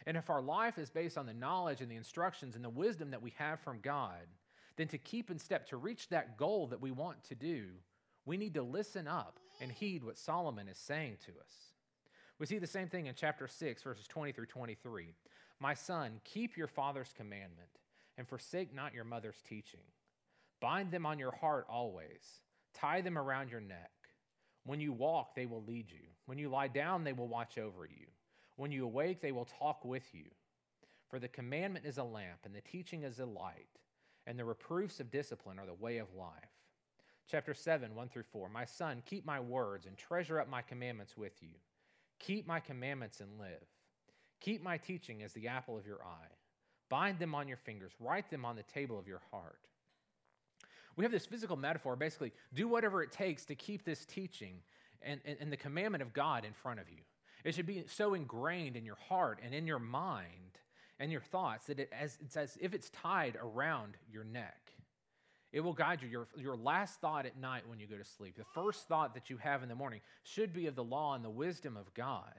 And 0.06 0.16
if 0.16 0.30
our 0.30 0.42
life 0.42 0.78
is 0.78 0.90
based 0.90 1.18
on 1.18 1.26
the 1.26 1.34
knowledge 1.34 1.80
and 1.80 1.90
the 1.90 1.96
instructions 1.96 2.54
and 2.54 2.64
the 2.64 2.70
wisdom 2.70 3.10
that 3.10 3.22
we 3.22 3.32
have 3.38 3.60
from 3.60 3.80
God, 3.80 4.26
then 4.76 4.88
to 4.88 4.98
keep 4.98 5.30
in 5.30 5.38
step 5.38 5.66
to 5.68 5.76
reach 5.76 6.08
that 6.08 6.36
goal 6.36 6.66
that 6.68 6.82
we 6.82 6.90
want 6.90 7.24
to 7.24 7.34
do, 7.34 7.66
we 8.24 8.36
need 8.36 8.54
to 8.54 8.62
listen 8.62 9.08
up 9.08 9.38
and 9.60 9.72
heed 9.72 10.04
what 10.04 10.18
Solomon 10.18 10.68
is 10.68 10.78
saying 10.78 11.16
to 11.24 11.32
us. 11.40 11.75
We 12.38 12.46
see 12.46 12.58
the 12.58 12.66
same 12.66 12.88
thing 12.88 13.06
in 13.06 13.14
chapter 13.14 13.48
6, 13.48 13.82
verses 13.82 14.06
20 14.06 14.32
through 14.32 14.46
23. 14.46 15.14
My 15.58 15.74
son, 15.74 16.20
keep 16.24 16.56
your 16.56 16.66
father's 16.66 17.14
commandment 17.16 17.70
and 18.18 18.28
forsake 18.28 18.74
not 18.74 18.94
your 18.94 19.04
mother's 19.04 19.42
teaching. 19.48 19.80
Bind 20.60 20.90
them 20.90 21.06
on 21.06 21.18
your 21.18 21.32
heart 21.32 21.66
always, 21.68 22.40
tie 22.74 23.00
them 23.00 23.16
around 23.16 23.50
your 23.50 23.60
neck. 23.60 23.90
When 24.64 24.80
you 24.80 24.92
walk, 24.92 25.34
they 25.34 25.46
will 25.46 25.62
lead 25.62 25.90
you. 25.90 26.08
When 26.26 26.38
you 26.38 26.48
lie 26.48 26.68
down, 26.68 27.04
they 27.04 27.12
will 27.12 27.28
watch 27.28 27.56
over 27.56 27.86
you. 27.86 28.06
When 28.56 28.72
you 28.72 28.84
awake, 28.84 29.20
they 29.20 29.32
will 29.32 29.44
talk 29.44 29.84
with 29.84 30.14
you. 30.14 30.24
For 31.08 31.18
the 31.18 31.28
commandment 31.28 31.86
is 31.86 31.98
a 31.98 32.04
lamp, 32.04 32.40
and 32.44 32.54
the 32.54 32.60
teaching 32.60 33.04
is 33.04 33.20
a 33.20 33.26
light, 33.26 33.68
and 34.26 34.38
the 34.38 34.44
reproofs 34.44 34.98
of 34.98 35.10
discipline 35.10 35.58
are 35.58 35.66
the 35.66 35.74
way 35.74 35.98
of 35.98 36.14
life. 36.14 36.32
Chapter 37.30 37.54
7, 37.54 37.94
1 37.94 38.08
through 38.08 38.24
4. 38.24 38.48
My 38.48 38.64
son, 38.64 39.02
keep 39.06 39.24
my 39.24 39.40
words 39.40 39.86
and 39.86 39.96
treasure 39.96 40.40
up 40.40 40.48
my 40.48 40.62
commandments 40.62 41.16
with 41.16 41.42
you. 41.42 41.50
Keep 42.18 42.46
my 42.46 42.60
commandments 42.60 43.20
and 43.20 43.38
live. 43.38 43.64
Keep 44.40 44.62
my 44.62 44.76
teaching 44.76 45.22
as 45.22 45.32
the 45.32 45.48
apple 45.48 45.76
of 45.76 45.86
your 45.86 46.02
eye. 46.04 46.32
Bind 46.88 47.18
them 47.18 47.34
on 47.34 47.48
your 47.48 47.56
fingers, 47.56 47.92
write 47.98 48.30
them 48.30 48.44
on 48.44 48.56
the 48.56 48.62
table 48.62 48.98
of 48.98 49.08
your 49.08 49.22
heart. 49.30 49.68
We 50.96 51.04
have 51.04 51.12
this 51.12 51.26
physical 51.26 51.56
metaphor 51.56 51.96
basically, 51.96 52.32
do 52.54 52.68
whatever 52.68 53.02
it 53.02 53.12
takes 53.12 53.44
to 53.46 53.54
keep 53.54 53.84
this 53.84 54.06
teaching 54.06 54.60
and, 55.02 55.20
and, 55.24 55.36
and 55.40 55.52
the 55.52 55.56
commandment 55.56 56.02
of 56.02 56.12
God 56.12 56.44
in 56.44 56.52
front 56.52 56.80
of 56.80 56.88
you. 56.88 57.02
It 57.44 57.54
should 57.54 57.66
be 57.66 57.84
so 57.86 58.14
ingrained 58.14 58.76
in 58.76 58.84
your 58.84 58.96
heart 59.08 59.40
and 59.44 59.54
in 59.54 59.66
your 59.66 59.78
mind 59.78 60.58
and 60.98 61.12
your 61.12 61.20
thoughts 61.20 61.66
that 61.66 61.78
it 61.78 61.92
as, 61.92 62.18
it's 62.20 62.36
as 62.36 62.56
if 62.60 62.72
it's 62.72 62.90
tied 62.90 63.36
around 63.40 63.96
your 64.10 64.24
neck. 64.24 64.72
It 65.56 65.64
will 65.64 65.72
guide 65.72 66.02
you. 66.02 66.08
Your, 66.08 66.28
your 66.36 66.54
last 66.54 67.00
thought 67.00 67.24
at 67.24 67.40
night 67.40 67.62
when 67.66 67.80
you 67.80 67.86
go 67.86 67.96
to 67.96 68.04
sleep, 68.04 68.36
the 68.36 68.44
first 68.52 68.88
thought 68.88 69.14
that 69.14 69.30
you 69.30 69.38
have 69.38 69.62
in 69.62 69.70
the 69.70 69.74
morning, 69.74 70.02
should 70.22 70.52
be 70.52 70.66
of 70.66 70.74
the 70.74 70.84
law 70.84 71.14
and 71.14 71.24
the 71.24 71.30
wisdom 71.30 71.78
of 71.78 71.94
God. 71.94 72.34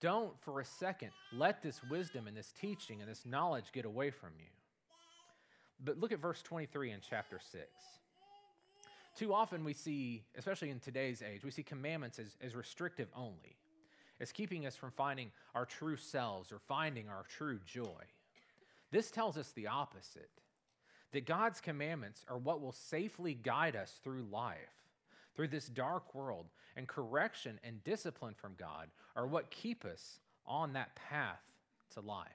Don't 0.00 0.32
for 0.40 0.58
a 0.58 0.64
second 0.64 1.10
let 1.32 1.62
this 1.62 1.80
wisdom 1.88 2.26
and 2.26 2.36
this 2.36 2.52
teaching 2.60 3.00
and 3.00 3.08
this 3.08 3.24
knowledge 3.24 3.66
get 3.72 3.84
away 3.84 4.10
from 4.10 4.30
you. 4.40 4.50
But 5.84 6.00
look 6.00 6.10
at 6.10 6.18
verse 6.18 6.42
23 6.42 6.90
in 6.90 6.98
chapter 7.08 7.38
6. 7.38 7.64
Too 9.14 9.32
often 9.32 9.62
we 9.62 9.72
see, 9.72 10.24
especially 10.36 10.70
in 10.70 10.80
today's 10.80 11.22
age, 11.22 11.44
we 11.44 11.52
see 11.52 11.62
commandments 11.62 12.18
as, 12.18 12.36
as 12.42 12.56
restrictive 12.56 13.06
only, 13.14 13.56
as 14.20 14.32
keeping 14.32 14.66
us 14.66 14.74
from 14.74 14.90
finding 14.90 15.30
our 15.54 15.64
true 15.64 15.96
selves 15.96 16.50
or 16.50 16.58
finding 16.66 17.08
our 17.08 17.22
true 17.38 17.60
joy. 17.64 18.02
This 18.90 19.12
tells 19.12 19.38
us 19.38 19.52
the 19.52 19.68
opposite 19.68 20.30
that 21.12 21.26
God's 21.26 21.60
commandments 21.60 22.24
are 22.28 22.38
what 22.38 22.60
will 22.60 22.72
safely 22.72 23.34
guide 23.34 23.76
us 23.76 24.00
through 24.02 24.24
life, 24.30 24.56
through 25.34 25.48
this 25.48 25.68
dark 25.68 26.14
world, 26.14 26.46
and 26.76 26.88
correction 26.88 27.60
and 27.62 27.84
discipline 27.84 28.34
from 28.34 28.54
God 28.58 28.88
are 29.14 29.26
what 29.26 29.50
keep 29.50 29.84
us 29.84 30.20
on 30.46 30.72
that 30.72 30.94
path 30.96 31.42
to 31.94 32.00
life. 32.00 32.28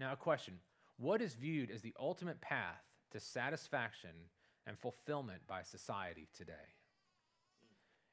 Now, 0.00 0.12
a 0.12 0.16
question 0.16 0.54
What 0.98 1.22
is 1.22 1.34
viewed 1.34 1.70
as 1.70 1.82
the 1.82 1.94
ultimate 1.98 2.40
path 2.40 2.82
to 3.12 3.20
satisfaction 3.20 4.10
and 4.66 4.78
fulfillment 4.78 5.42
by 5.46 5.62
society 5.62 6.28
today? 6.36 6.52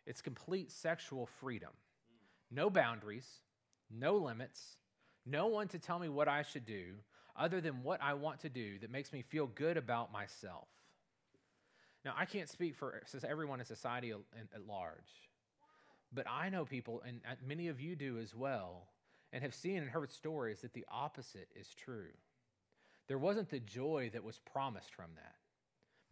It's 0.06 0.22
complete 0.22 0.72
sexual 0.72 1.26
freedom. 1.26 1.72
No 2.52 2.70
boundaries, 2.70 3.28
no 3.92 4.18
limits, 4.18 4.78
no 5.26 5.48
one 5.48 5.68
to 5.70 5.80
tell 5.80 6.00
me 6.00 6.10
what 6.10 6.28
I 6.28 6.42
should 6.42 6.66
do 6.66 6.94
other 7.40 7.62
than 7.62 7.84
what 7.84 8.02
I 8.04 8.14
want 8.14 8.42
to 8.42 8.50
do 8.50 8.78
that 8.80 8.92
makes 8.92 9.14
me 9.14 9.24
feel 9.24 9.48
good 9.48 9.78
about 9.78 10.12
myself. 10.12 10.68
Now, 12.04 12.14
I 12.18 12.26
can't 12.26 12.50
speak 12.50 12.76
for 12.76 13.02
everyone 13.28 13.60
in 13.60 13.66
society 13.66 14.12
at 14.12 14.68
large, 14.68 15.30
but 16.14 16.26
I 16.30 16.50
know 16.50 16.66
people, 16.66 17.02
and 17.06 17.22
uh, 17.30 17.36
many 17.46 17.68
of 17.70 17.80
you 17.80 17.96
do 17.96 18.20
as 18.20 18.36
well, 18.36 18.88
and 19.32 19.44
have 19.44 19.54
seen 19.54 19.78
and 19.78 19.90
heard 19.90 20.12
stories 20.12 20.62
that 20.62 20.74
the 20.74 20.86
opposite 20.92 21.50
is 21.56 21.68
true. 21.74 22.12
There 23.08 23.18
wasn't 23.18 23.50
the 23.50 23.60
joy 23.60 24.10
that 24.14 24.24
was 24.24 24.40
promised 24.52 24.94
from 24.94 25.12
that. 25.16 25.36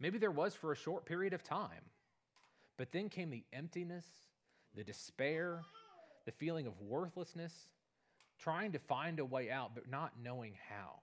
Maybe 0.00 0.18
there 0.18 0.30
was 0.30 0.54
for 0.54 0.72
a 0.72 0.76
short 0.76 1.04
period 1.04 1.32
of 1.32 1.42
time, 1.42 1.90
but 2.76 2.92
then 2.92 3.08
came 3.08 3.30
the 3.30 3.44
emptiness, 3.52 4.06
the 4.74 4.84
despair, 4.84 5.62
the 6.26 6.32
feeling 6.32 6.66
of 6.66 6.80
worthlessness, 6.80 7.52
trying 8.38 8.72
to 8.72 8.78
find 8.78 9.18
a 9.18 9.24
way 9.24 9.50
out, 9.50 9.74
but 9.74 9.90
not 9.90 10.12
knowing 10.22 10.54
how. 10.68 11.00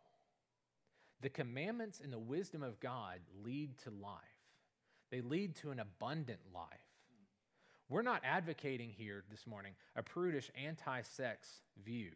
The 1.22 1.30
commandments 1.30 2.02
and 2.04 2.12
the 2.12 2.20
wisdom 2.20 2.64
of 2.64 2.80
God 2.80 3.20
lead 3.44 3.78
to 3.80 3.90
life, 3.90 4.20
they 5.12 5.22
lead 5.22 5.56
to 5.58 5.72
an 5.72 5.80
abundant 5.80 6.40
life. 6.54 6.68
We're 7.88 8.02
not 8.02 8.22
advocating 8.24 8.92
here 8.98 9.24
this 9.30 9.46
morning 9.46 9.74
a 9.96 10.02
prudish 10.02 10.50
anti 10.62 11.02
sex 11.02 11.62
view. 11.84 12.12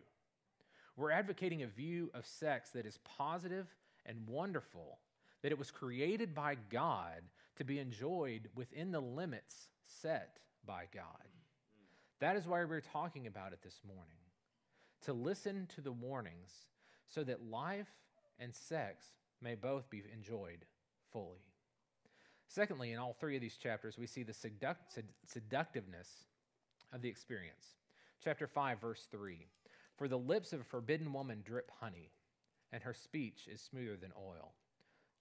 We're 0.97 1.11
advocating 1.11 1.63
a 1.63 1.67
view 1.67 2.09
of 2.13 2.25
sex 2.25 2.71
that 2.71 2.85
is 2.85 2.99
positive 3.17 3.67
and 4.05 4.27
wonderful, 4.27 4.97
that 5.43 5.51
it 5.51 5.59
was 5.59 5.71
created 5.71 6.33
by 6.33 6.57
God 6.69 7.21
to 7.57 7.63
be 7.63 7.79
enjoyed 7.79 8.49
within 8.55 8.91
the 8.91 8.99
limits 8.99 9.69
set 10.01 10.39
by 10.65 10.85
God. 10.93 11.05
That 12.19 12.35
is 12.35 12.47
why 12.47 12.65
we're 12.65 12.81
talking 12.81 13.27
about 13.27 13.53
it 13.53 13.61
this 13.63 13.79
morning. 13.85 14.17
To 15.03 15.13
listen 15.13 15.67
to 15.75 15.81
the 15.81 15.91
warnings 15.91 16.51
so 17.07 17.23
that 17.23 17.49
life 17.49 17.87
and 18.39 18.53
sex 18.55 19.05
may 19.41 19.55
both 19.55 19.89
be 19.89 20.03
enjoyed 20.13 20.65
fully. 21.11 21.43
Secondly, 22.47 22.91
in 22.91 22.99
all 22.99 23.13
three 23.13 23.35
of 23.35 23.41
these 23.41 23.57
chapters, 23.57 23.97
we 23.97 24.07
see 24.07 24.23
the 24.23 24.33
seduct- 24.33 25.03
seductiveness 25.27 26.25
of 26.91 27.01
the 27.01 27.09
experience. 27.09 27.75
Chapter 28.23 28.47
5, 28.47 28.81
verse 28.81 29.07
3 29.11 29.45
For 29.97 30.07
the 30.07 30.17
lips 30.17 30.51
of 30.51 30.61
a 30.61 30.65
forbidden 30.65 31.13
woman 31.13 31.43
drip 31.45 31.71
honey, 31.79 32.09
and 32.71 32.83
her 32.83 32.93
speech 32.93 33.47
is 33.51 33.61
smoother 33.61 33.97
than 33.97 34.11
oil. 34.17 34.53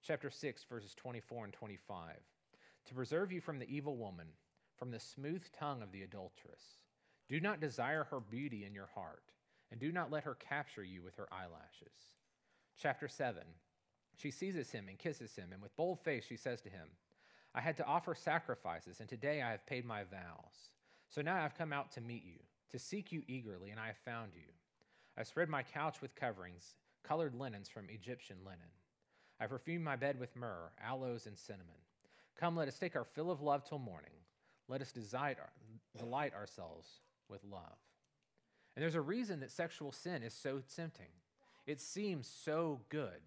Chapter 0.02 0.30
6, 0.30 0.64
verses 0.64 0.94
24 0.94 1.44
and 1.44 1.52
25 1.52 2.16
To 2.86 2.94
preserve 2.94 3.30
you 3.30 3.40
from 3.40 3.58
the 3.58 3.68
evil 3.68 3.96
woman, 3.96 4.28
from 4.76 4.90
the 4.90 5.00
smooth 5.00 5.44
tongue 5.58 5.82
of 5.82 5.92
the 5.92 6.02
adulteress. 6.02 6.78
Do 7.28 7.40
not 7.40 7.60
desire 7.60 8.04
her 8.04 8.20
beauty 8.20 8.64
in 8.64 8.74
your 8.74 8.88
heart, 8.94 9.32
and 9.70 9.78
do 9.78 9.92
not 9.92 10.10
let 10.10 10.24
her 10.24 10.34
capture 10.34 10.84
you 10.84 11.02
with 11.02 11.16
her 11.16 11.28
eyelashes. 11.30 12.14
Chapter 12.78 13.08
7 13.08 13.42
She 14.16 14.30
seizes 14.30 14.70
him 14.70 14.86
and 14.88 14.98
kisses 14.98 15.34
him, 15.34 15.50
and 15.52 15.60
with 15.60 15.76
bold 15.76 16.00
face 16.00 16.24
she 16.26 16.36
says 16.36 16.60
to 16.62 16.70
him, 16.70 16.88
I 17.54 17.60
had 17.60 17.76
to 17.78 17.86
offer 17.86 18.14
sacrifices, 18.14 19.00
and 19.00 19.08
today 19.08 19.42
I 19.42 19.50
have 19.50 19.66
paid 19.66 19.84
my 19.84 20.04
vows. 20.04 20.70
So 21.10 21.22
now 21.22 21.36
I 21.36 21.42
have 21.42 21.58
come 21.58 21.72
out 21.72 21.90
to 21.92 22.00
meet 22.00 22.24
you, 22.24 22.38
to 22.70 22.78
seek 22.78 23.10
you 23.10 23.22
eagerly, 23.26 23.70
and 23.70 23.80
I 23.80 23.88
have 23.88 23.96
found 24.04 24.32
you. 24.34 24.52
I 25.16 25.24
spread 25.24 25.48
my 25.48 25.62
couch 25.62 26.00
with 26.00 26.14
coverings, 26.14 26.74
colored 27.02 27.34
linens 27.34 27.68
from 27.68 27.88
Egyptian 27.88 28.36
linen. 28.44 28.70
I 29.40 29.46
perfumed 29.46 29.84
my 29.84 29.96
bed 29.96 30.20
with 30.20 30.36
myrrh, 30.36 30.70
aloes, 30.80 31.26
and 31.26 31.36
cinnamon. 31.36 31.74
Come, 32.38 32.54
let 32.54 32.68
us 32.68 32.78
take 32.78 32.94
our 32.94 33.04
fill 33.04 33.30
of 33.30 33.40
love 33.40 33.64
till 33.64 33.78
morning. 33.78 34.10
Let 34.68 34.82
us 34.82 34.92
delight 34.92 36.34
ourselves 36.34 36.88
with 37.28 37.42
love. 37.44 37.78
And 38.76 38.82
there's 38.82 38.94
a 38.94 39.00
reason 39.00 39.40
that 39.40 39.50
sexual 39.50 39.90
sin 39.90 40.22
is 40.22 40.34
so 40.34 40.62
tempting. 40.76 41.08
It 41.68 41.82
seems 41.82 42.26
so 42.26 42.80
good. 42.88 43.20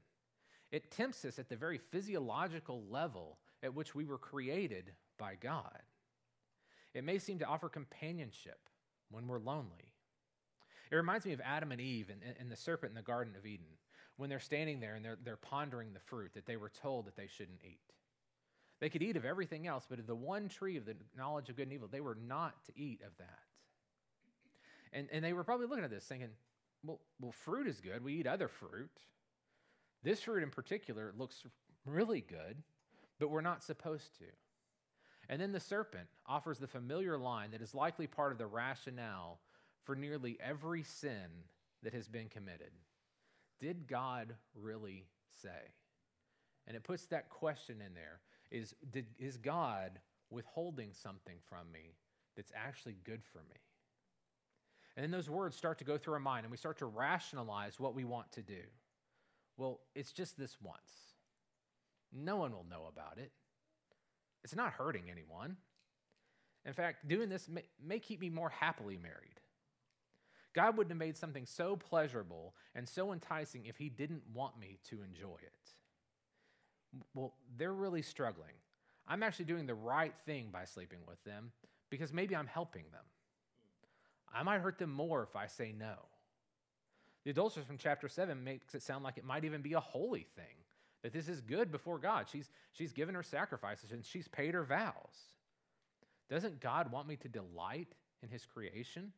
It 0.72 0.90
tempts 0.90 1.24
us 1.26 1.38
at 1.38 1.48
the 1.48 1.56
very 1.56 1.78
physiological 1.78 2.84
level 2.90 3.38
at 3.62 3.76
which 3.76 3.94
we 3.94 4.04
were 4.04 4.18
created 4.18 4.92
by 5.20 5.36
God. 5.40 5.84
It 6.96 7.04
may 7.04 7.20
seem 7.20 7.38
to 7.40 7.46
offer 7.46 7.70
companionship 7.70 8.58
when 9.12 9.28
we're 9.28 9.40
lonely. 9.40 9.94
It 10.90 10.96
reminds 10.96 11.28
me 11.28 11.34
of 11.34 11.42
Adam 11.42 11.72
and 11.72 11.80
Eve 11.80 12.10
and, 12.10 12.20
and, 12.40 12.52
the 12.52 12.56
serpent 12.56 12.90
in 12.90 12.96
the 12.96 13.04
Garden 13.04 13.36
of 13.38 13.46
Eden 13.46 13.78
when 14.18 14.28
they're 14.30 14.40
standing 14.40 14.80
there 14.80 14.96
and 14.96 15.06
they're, 15.06 15.20
they're 15.24 15.38
pondering 15.38 15.94
the 15.94 16.00
fruit 16.00 16.34
that 16.34 16.48
they 16.48 16.58
were 16.58 16.72
told 16.82 17.06
that 17.06 17.16
they 17.16 17.28
shouldn't 17.28 17.62
eat. 17.64 17.80
They 18.80 18.90
could 18.90 19.04
eat 19.04 19.18
of 19.18 19.24
everything 19.24 19.68
else, 19.68 19.86
but 19.88 20.00
of 20.00 20.08
the 20.08 20.16
one 20.16 20.50
tree 20.50 20.78
of 20.78 20.86
the 20.86 20.96
knowledge 21.16 21.50
of 21.50 21.58
good 21.58 21.68
and 21.68 21.74
evil, 21.74 21.88
they 21.90 22.02
were 22.02 22.18
not 22.28 22.66
to 22.66 22.72
eat 22.76 23.02
of 23.06 23.16
that. 23.20 23.40
And, 24.92 25.08
and 25.12 25.24
they 25.24 25.34
were 25.34 25.44
probably 25.44 25.68
looking 25.68 25.86
at 25.86 25.92
this 25.92 26.06
thinking, 26.06 26.30
well, 26.84 27.00
well, 27.20 27.32
fruit 27.32 27.68
is 27.68 27.80
good. 27.80 28.04
We 28.04 28.14
eat 28.14 28.28
other 28.28 28.48
fruit. 28.48 28.92
This 30.04 30.22
fruit 30.22 30.44
in 30.44 30.50
particular 30.50 31.14
looks 31.18 31.44
really 31.86 32.22
good, 32.22 32.64
but 33.20 33.30
we're 33.30 33.42
not 33.42 33.64
supposed 33.64 34.18
to. 34.20 34.26
And 35.30 35.42
then 35.42 35.52
the 35.52 35.60
serpent 35.60 36.08
offers 36.26 36.58
the 36.58 36.68
familiar 36.68 37.18
line 37.18 37.52
that 37.52 37.62
is 37.62 37.76
likely 37.76 38.08
part 38.08 38.32
of 38.32 38.38
the 38.38 38.48
rationale 38.48 39.40
for 39.84 39.96
nearly 39.96 40.38
every 40.44 40.84
sin 40.84 41.46
that 41.84 41.94
has 41.94 42.08
been 42.08 42.30
committed. 42.30 42.72
Did 43.60 43.88
God 43.88 44.36
really 44.56 45.06
say? 45.42 45.74
And 46.68 46.76
it 46.76 46.84
puts 46.84 47.06
that 47.08 47.30
question 47.30 47.82
in 47.86 47.94
there 47.94 48.20
is, 48.52 48.76
did, 48.92 49.06
is 49.20 49.38
God 49.38 50.00
withholding 50.30 50.94
something 50.94 51.38
from 51.48 51.72
me 51.72 51.96
that's 52.36 52.52
actually 52.56 52.98
good 53.04 53.22
for 53.24 53.40
me? 53.40 53.60
And 54.96 55.04
then 55.04 55.12
those 55.12 55.30
words 55.30 55.56
start 55.56 55.80
to 55.80 55.86
go 55.86 55.98
through 55.98 56.16
our 56.16 56.20
mind 56.20 56.46
and 56.46 56.52
we 56.52 56.58
start 56.58 56.78
to 56.80 56.86
rationalize 56.86 57.80
what 57.80 57.96
we 57.96 58.04
want 58.04 58.32
to 58.34 58.42
do. 58.42 58.62
Well, 59.58 59.80
it's 59.96 60.12
just 60.12 60.38
this 60.38 60.58
once. 60.62 61.16
No 62.12 62.38
one 62.38 62.52
will 62.52 62.66
know 62.70 62.90
about 62.90 63.18
it. 63.18 63.32
It's 64.44 64.56
not 64.56 64.74
hurting 64.74 65.04
anyone. 65.10 65.58
In 66.66 66.74
fact, 66.74 67.08
doing 67.08 67.30
this 67.30 67.48
may, 67.48 67.64
may 67.84 68.00
keep 68.00 68.20
me 68.20 68.30
more 68.30 68.50
happily 68.50 68.98
married. 68.98 69.40
God 70.54 70.76
wouldn't 70.76 70.92
have 70.92 71.00
made 71.00 71.18
something 71.18 71.46
so 71.46 71.76
pleasurable 71.76 72.56
and 72.76 72.88
so 72.88 73.14
enticing 73.14 73.66
if 73.66 73.78
He 73.78 73.90
didn't 73.90 74.24
want 74.34 74.60
me 74.60 74.80
to 74.90 75.02
enjoy 75.02 75.38
it. 75.42 75.72
Well, 77.14 77.34
they're 77.58 77.74
really 77.74 78.02
struggling. 78.02 78.56
I'm 79.08 79.24
actually 79.24 79.46
doing 79.46 79.66
the 79.66 79.76
right 79.76 80.14
thing 80.26 80.50
by 80.52 80.66
sleeping 80.66 81.00
with 81.08 81.24
them 81.24 81.52
because 81.90 82.12
maybe 82.12 82.36
I'm 82.36 82.48
helping 82.48 82.84
them. 82.92 83.04
I 84.34 84.44
might 84.44 84.62
hurt 84.62 84.78
them 84.78 84.92
more 84.92 85.24
if 85.24 85.36
I 85.36 85.48
say 85.48 85.74
no. 85.78 85.94
The 87.24 87.32
adulteress 87.32 87.66
from 87.66 87.78
chapter 87.78 88.08
7 88.08 88.44
makes 88.44 88.74
it 88.74 88.82
sound 88.82 89.04
like 89.04 89.18
it 89.18 89.26
might 89.26 89.46
even 89.46 89.62
be 89.62 89.74
a 89.74 89.80
holy 89.80 90.26
thing, 90.36 90.56
that 91.04 91.14
this 91.14 91.28
is 91.28 91.42
good 91.42 91.72
before 91.72 92.00
God. 92.00 92.28
She's, 92.32 92.50
she's 92.72 92.94
given 92.94 93.16
her 93.16 93.24
sacrifices 93.24 93.92
and 93.92 94.04
she's 94.04 94.28
paid 94.28 94.54
her 94.54 94.64
vows. 94.64 95.34
Doesn't 96.30 96.62
God 96.62 96.92
want 96.92 97.08
me 97.08 97.18
to 97.18 97.28
delight 97.28 97.90
in 98.24 98.30
his 98.30 98.46
creation? 98.46 99.12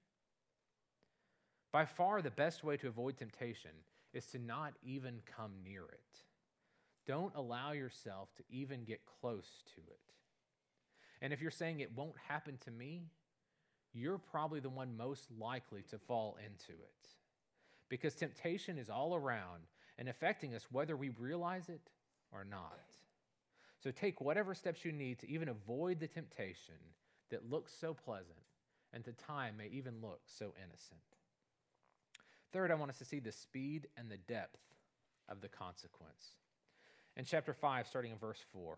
By 1.72 1.86
far, 1.86 2.22
the 2.22 2.32
best 2.32 2.64
way 2.64 2.78
to 2.78 2.88
avoid 2.88 3.18
temptation 3.18 3.72
is 4.14 4.26
to 4.28 4.40
not 4.40 4.74
even 4.84 5.22
come 5.38 5.52
near 5.64 5.84
it. 5.84 6.20
Don't 7.06 7.34
allow 7.36 7.72
yourself 7.72 8.30
to 8.38 8.44
even 8.50 8.84
get 8.84 9.02
close 9.20 9.64
to 9.76 9.82
it. 9.82 10.00
And 11.22 11.34
if 11.34 11.42
you're 11.42 11.52
saying 11.52 11.80
it 11.80 11.96
won't 11.96 12.18
happen 12.28 12.58
to 12.66 12.72
me, 12.72 13.08
you're 13.94 14.18
probably 14.18 14.60
the 14.60 14.70
one 14.70 14.98
most 14.98 15.28
likely 15.40 15.84
to 15.90 15.98
fall 15.98 16.38
into 16.44 16.74
it. 16.74 17.10
Because 17.90 18.16
temptation 18.16 18.78
is 18.78 18.90
all 18.90 19.16
around 19.16 19.68
and 19.98 20.10
affecting 20.10 20.56
us 20.56 20.68
whether 20.72 20.96
we 20.98 21.10
realize 21.10 21.70
it 21.70 21.92
or 22.32 22.44
not. 22.44 22.80
So 23.84 23.92
take 23.92 24.22
whatever 24.22 24.56
steps 24.56 24.84
you 24.84 24.92
need 24.92 25.20
to 25.20 25.30
even 25.30 25.50
avoid 25.50 26.00
the 26.00 26.08
temptation 26.08 26.76
that 27.30 27.50
looks 27.50 27.74
so 27.74 27.94
pleasant 27.94 28.38
and 28.94 29.04
the 29.04 29.12
time 29.12 29.58
may 29.58 29.68
even 29.68 30.02
look 30.02 30.22
so 30.26 30.54
innocent. 30.58 31.02
Third, 32.52 32.72
I 32.72 32.76
want 32.76 32.92
us 32.92 33.00
to 33.00 33.06
see 33.06 33.20
the 33.20 33.32
speed 33.32 33.88
and 33.98 34.10
the 34.10 34.18
depth 34.18 34.60
of 35.28 35.42
the 35.42 35.48
consequence. 35.48 36.36
In 37.18 37.26
chapter 37.26 37.54
5, 37.54 37.88
starting 37.88 38.12
in 38.12 38.18
verse 38.18 38.44
4, 38.54 38.78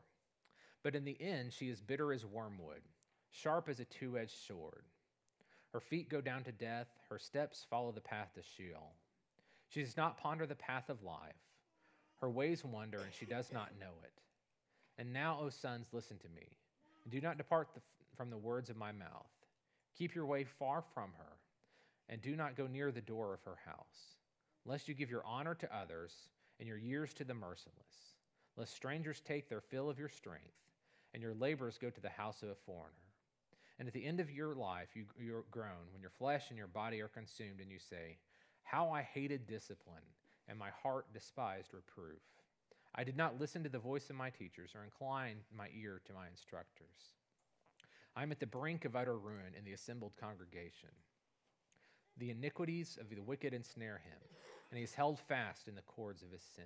but 0.83 0.95
in 0.95 1.03
the 1.03 1.17
end, 1.19 1.51
she 1.51 1.69
is 1.69 1.81
bitter 1.81 2.13
as 2.13 2.25
wormwood, 2.25 2.81
sharp 3.31 3.67
as 3.69 3.79
a 3.79 3.85
two 3.85 4.17
edged 4.17 4.37
sword. 4.47 4.83
Her 5.75 5.81
feet 5.81 6.07
go 6.07 6.21
down 6.21 6.45
to 6.45 6.53
death, 6.53 6.87
her 7.09 7.19
steps 7.19 7.65
follow 7.69 7.91
the 7.91 7.99
path 7.99 8.29
to 8.35 8.41
Sheol. 8.41 8.93
She 9.67 9.81
does 9.81 9.97
not 9.97 10.17
ponder 10.17 10.45
the 10.45 10.55
path 10.55 10.89
of 10.89 11.03
life. 11.03 11.35
Her 12.21 12.29
ways 12.29 12.63
wander, 12.63 12.99
and 12.99 13.13
she 13.13 13.25
does 13.25 13.51
not 13.51 13.77
know 13.77 13.91
it. 14.05 14.21
And 14.97 15.11
now, 15.11 15.37
O 15.41 15.49
sons, 15.49 15.87
listen 15.91 16.17
to 16.19 16.29
me, 16.29 16.47
and 17.03 17.11
do 17.11 17.19
not 17.19 17.37
depart 17.37 17.73
the, 17.73 17.81
from 18.15 18.29
the 18.29 18.37
words 18.37 18.69
of 18.69 18.77
my 18.77 18.93
mouth. 18.93 19.27
Keep 19.97 20.15
your 20.15 20.25
way 20.25 20.45
far 20.45 20.81
from 20.93 21.09
her, 21.17 21.33
and 22.07 22.21
do 22.21 22.37
not 22.37 22.55
go 22.55 22.67
near 22.67 22.89
the 22.89 23.01
door 23.01 23.33
of 23.33 23.43
her 23.43 23.57
house, 23.65 24.15
lest 24.65 24.87
you 24.87 24.93
give 24.93 25.11
your 25.11 25.25
honor 25.25 25.55
to 25.55 25.75
others 25.75 26.29
and 26.57 26.69
your 26.69 26.77
years 26.77 27.13
to 27.15 27.25
the 27.25 27.33
merciless, 27.33 28.15
lest 28.55 28.73
strangers 28.73 29.19
take 29.19 29.49
their 29.49 29.59
fill 29.59 29.89
of 29.89 29.99
your 29.99 30.07
strength, 30.07 30.55
and 31.13 31.21
your 31.21 31.33
labors 31.33 31.77
go 31.77 31.89
to 31.89 32.01
the 32.01 32.07
house 32.07 32.43
of 32.43 32.47
a 32.47 32.55
foreigner. 32.65 33.04
And 33.77 33.87
at 33.87 33.93
the 33.93 34.05
end 34.05 34.19
of 34.19 34.31
your 34.31 34.55
life, 34.55 34.89
you, 34.95 35.05
you're 35.19 35.43
grown, 35.51 35.91
when 35.91 36.01
your 36.01 36.11
flesh 36.11 36.45
and 36.49 36.57
your 36.57 36.67
body 36.67 37.01
are 37.01 37.09
consumed, 37.09 37.59
and 37.61 37.69
you 37.69 37.79
say, 37.79 38.17
How 38.63 38.89
I 38.89 39.01
hated 39.01 39.47
discipline, 39.47 40.03
and 40.47 40.57
my 40.57 40.69
heart 40.81 41.11
despised 41.13 41.73
reproof. 41.73 42.21
I 42.95 43.03
did 43.03 43.17
not 43.17 43.39
listen 43.39 43.63
to 43.63 43.69
the 43.69 43.79
voice 43.79 44.09
of 44.09 44.15
my 44.15 44.29
teachers 44.29 44.71
or 44.73 44.83
incline 44.83 45.37
my 45.55 45.67
ear 45.77 46.01
to 46.05 46.13
my 46.13 46.27
instructors. 46.27 47.11
I 48.15 48.23
am 48.23 48.31
at 48.31 48.39
the 48.39 48.45
brink 48.45 48.85
of 48.85 48.95
utter 48.95 49.17
ruin 49.17 49.53
in 49.57 49.65
the 49.65 49.73
assembled 49.73 50.13
congregation. 50.17 50.89
The 52.17 52.31
iniquities 52.31 52.97
of 52.99 53.09
the 53.09 53.19
wicked 53.19 53.53
ensnare 53.53 54.01
him, 54.05 54.19
and 54.71 54.77
he 54.77 54.83
is 54.85 54.93
held 54.93 55.19
fast 55.19 55.67
in 55.67 55.75
the 55.75 55.81
cords 55.81 56.23
of 56.23 56.31
his 56.31 56.41
sin. 56.55 56.63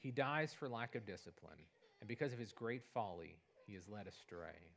He 0.00 0.10
dies 0.10 0.52
for 0.52 0.68
lack 0.68 0.96
of 0.96 1.06
discipline, 1.06 1.62
and 2.00 2.08
because 2.08 2.32
of 2.32 2.40
his 2.40 2.52
great 2.52 2.82
folly, 2.92 3.36
he 3.64 3.74
is 3.74 3.88
led 3.88 4.08
astray. 4.08 4.74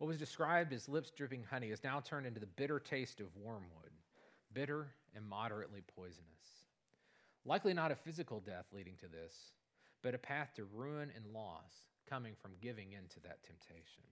What 0.00 0.08
was 0.08 0.16
described 0.16 0.72
as 0.72 0.88
lips 0.88 1.10
dripping 1.10 1.44
honey 1.50 1.68
is 1.68 1.84
now 1.84 2.00
turned 2.00 2.26
into 2.26 2.40
the 2.40 2.46
bitter 2.46 2.80
taste 2.80 3.20
of 3.20 3.36
wormwood, 3.36 3.90
bitter 4.54 4.94
and 5.14 5.28
moderately 5.28 5.82
poisonous. 5.94 6.64
Likely 7.44 7.74
not 7.74 7.92
a 7.92 7.96
physical 7.96 8.40
death 8.40 8.64
leading 8.72 8.96
to 9.00 9.08
this, 9.08 9.34
but 10.02 10.14
a 10.14 10.18
path 10.18 10.54
to 10.56 10.64
ruin 10.64 11.12
and 11.14 11.26
loss 11.34 11.82
coming 12.08 12.32
from 12.40 12.52
giving 12.62 12.92
in 12.92 13.08
to 13.10 13.20
that 13.20 13.44
temptation. 13.44 14.04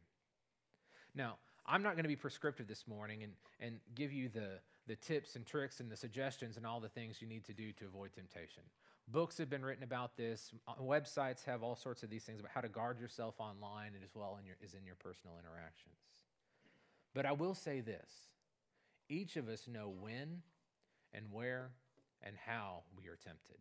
Now, 1.15 1.37
I'm 1.65 1.83
not 1.83 1.95
going 1.95 2.05
to 2.05 2.09
be 2.09 2.17
prescriptive 2.17 2.69
this 2.69 2.87
morning 2.87 3.23
and, 3.23 3.33
and 3.59 3.81
give 3.95 4.13
you 4.13 4.29
the, 4.29 4.59
the 4.89 4.97
tips 4.97 5.37
and 5.37 5.47
tricks 5.47 5.81
and 5.81 5.91
the 5.91 5.97
suggestions 5.97 6.59
and 6.59 6.67
all 6.67 6.81
the 6.81 6.91
things 6.91 7.23
you 7.23 7.29
need 7.29 7.47
to 7.47 7.55
do 7.55 7.73
to 7.73 7.87
avoid 7.87 8.13
temptation. 8.15 8.63
Books 9.11 9.39
have 9.39 9.49
been 9.49 9.65
written 9.65 9.85
about 9.85 10.17
this. 10.19 10.53
Uh, 10.67 10.75
websites 10.83 11.45
have 11.45 11.63
all 11.63 11.77
sorts 11.77 12.03
of 12.03 12.11
these 12.11 12.25
things 12.25 12.41
about 12.41 12.53
how 12.53 12.61
to 12.61 12.69
guard 12.69 13.01
yourself 13.01 13.35
online 13.39 13.93
and 13.95 14.05
as 14.05 14.15
well 14.15 14.37
in 14.39 14.45
your, 14.45 14.57
as 14.63 14.75
in 14.75 14.85
your 14.85 14.97
personal 14.97 15.37
interactions. 15.39 15.97
But 17.15 17.25
I 17.25 17.33
will 17.33 17.55
say 17.55 17.81
this 17.81 18.11
each 19.09 19.37
of 19.37 19.49
us 19.49 19.67
know 19.67 19.89
when 19.89 20.43
and 21.15 21.25
where 21.33 21.71
and 22.23 22.37
how 22.47 22.83
we 22.97 23.09
are 23.09 23.17
tempted. 23.17 23.57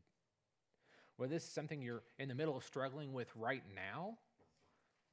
Whether 1.16 1.36
this 1.36 1.44
is 1.44 1.50
something 1.50 1.82
you're 1.82 2.04
in 2.20 2.28
the 2.28 2.36
middle 2.36 2.58
of 2.58 2.66
struggling 2.66 3.14
with 3.14 3.30
right 3.36 3.64
now, 3.74 4.18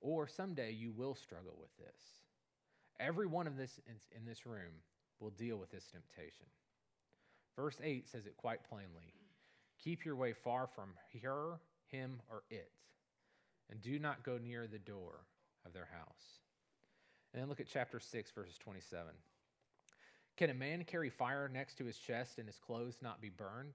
or 0.00 0.26
someday 0.26 0.72
you 0.72 0.90
will 0.90 1.14
struggle 1.14 1.56
with 1.60 1.74
this. 1.78 2.00
Every 2.98 3.26
one 3.26 3.46
of 3.46 3.56
this 3.56 3.78
in 4.10 4.24
this 4.26 4.44
room 4.46 4.82
will 5.20 5.30
deal 5.30 5.56
with 5.56 5.70
this 5.70 5.86
temptation. 5.86 6.46
Verse 7.56 7.80
8 7.82 8.08
says 8.08 8.26
it 8.26 8.36
quite 8.36 8.68
plainly 8.68 9.14
Keep 9.84 10.06
your 10.06 10.16
way 10.16 10.32
far 10.32 10.66
from 10.66 10.94
her, 11.22 11.60
him, 11.88 12.22
or 12.30 12.42
it, 12.48 12.70
and 13.70 13.82
do 13.82 13.98
not 13.98 14.24
go 14.24 14.38
near 14.38 14.66
the 14.66 14.78
door 14.78 15.26
of 15.66 15.74
their 15.74 15.88
house. 15.92 16.40
And 17.32 17.42
then 17.42 17.50
look 17.50 17.60
at 17.60 17.68
chapter 17.70 18.00
6, 18.00 18.30
verses 18.30 18.56
27. 18.56 19.12
Can 20.38 20.48
a 20.48 20.54
man 20.54 20.84
carry 20.84 21.10
fire 21.10 21.50
next 21.52 21.76
to 21.78 21.84
his 21.84 21.98
chest 21.98 22.38
and 22.38 22.46
his 22.46 22.58
clothes 22.58 22.96
not 23.02 23.20
be 23.20 23.28
burned? 23.28 23.74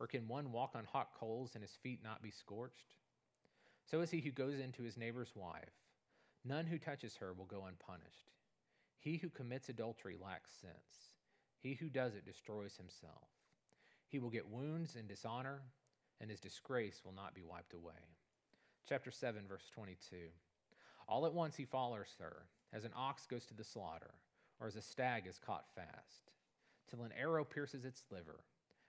Or 0.00 0.06
can 0.06 0.26
one 0.26 0.50
walk 0.50 0.72
on 0.74 0.86
hot 0.86 1.10
coals 1.18 1.50
and 1.54 1.62
his 1.62 1.76
feet 1.82 2.00
not 2.02 2.22
be 2.22 2.30
scorched? 2.30 2.94
So 3.84 4.00
is 4.00 4.10
he 4.10 4.20
who 4.20 4.30
goes 4.30 4.58
into 4.58 4.82
his 4.82 4.96
neighbor's 4.96 5.32
wife. 5.34 5.74
None 6.42 6.66
who 6.66 6.78
touches 6.78 7.16
her 7.16 7.32
will 7.32 7.44
go 7.44 7.66
unpunished. 7.66 8.30
He 8.98 9.18
who 9.18 9.28
commits 9.28 9.68
adultery 9.68 10.16
lacks 10.22 10.50
sense. 10.60 11.12
He 11.60 11.74
who 11.74 11.88
does 11.88 12.14
it 12.14 12.24
destroys 12.24 12.76
himself. 12.76 13.33
He 14.08 14.18
will 14.18 14.30
get 14.30 14.48
wounds 14.48 14.96
and 14.96 15.08
dishonor, 15.08 15.62
and 16.20 16.30
his 16.30 16.40
disgrace 16.40 17.02
will 17.04 17.12
not 17.12 17.34
be 17.34 17.42
wiped 17.42 17.74
away. 17.74 17.92
Chapter 18.88 19.10
7, 19.10 19.42
verse 19.48 19.68
22. 19.74 20.16
All 21.08 21.26
at 21.26 21.34
once 21.34 21.56
he 21.56 21.64
follows 21.64 22.06
her, 22.18 22.46
as 22.72 22.84
an 22.84 22.92
ox 22.96 23.26
goes 23.26 23.44
to 23.46 23.54
the 23.54 23.64
slaughter 23.64 24.14
or 24.60 24.66
as 24.66 24.76
a 24.76 24.82
stag 24.82 25.26
is 25.26 25.38
caught 25.38 25.66
fast, 25.74 26.30
till 26.88 27.02
an 27.02 27.12
arrow 27.18 27.44
pierces 27.44 27.84
its 27.84 28.04
liver, 28.10 28.44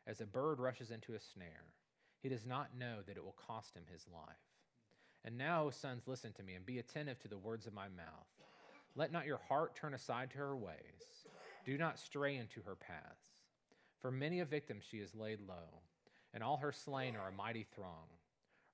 as 0.07 0.21
a 0.21 0.25
bird 0.25 0.59
rushes 0.59 0.91
into 0.91 1.13
a 1.13 1.19
snare. 1.19 1.73
He 2.21 2.29
does 2.29 2.45
not 2.45 2.77
know 2.77 2.97
that 3.05 3.17
it 3.17 3.23
will 3.23 3.35
cost 3.47 3.75
him 3.75 3.83
his 3.91 4.05
life. 4.13 4.35
And 5.23 5.37
now, 5.37 5.69
sons, 5.69 6.07
listen 6.07 6.33
to 6.33 6.43
me 6.43 6.53
and 6.53 6.65
be 6.65 6.79
attentive 6.79 7.19
to 7.19 7.27
the 7.27 7.37
words 7.37 7.65
of 7.65 7.73
my 7.73 7.87
mouth. 7.87 8.27
Let 8.95 9.11
not 9.11 9.25
your 9.25 9.39
heart 9.49 9.75
turn 9.75 9.93
aside 9.93 10.31
to 10.31 10.37
her 10.37 10.55
ways. 10.55 11.25
Do 11.65 11.77
not 11.77 11.99
stray 11.99 12.37
into 12.37 12.61
her 12.61 12.75
paths. 12.75 13.34
For 14.01 14.11
many 14.11 14.39
a 14.39 14.45
victim 14.45 14.79
she 14.81 14.97
is 14.97 15.15
laid 15.15 15.39
low, 15.47 15.81
and 16.33 16.43
all 16.43 16.57
her 16.57 16.71
slain 16.71 17.15
are 17.15 17.29
a 17.29 17.31
mighty 17.31 17.65
throng. 17.75 18.07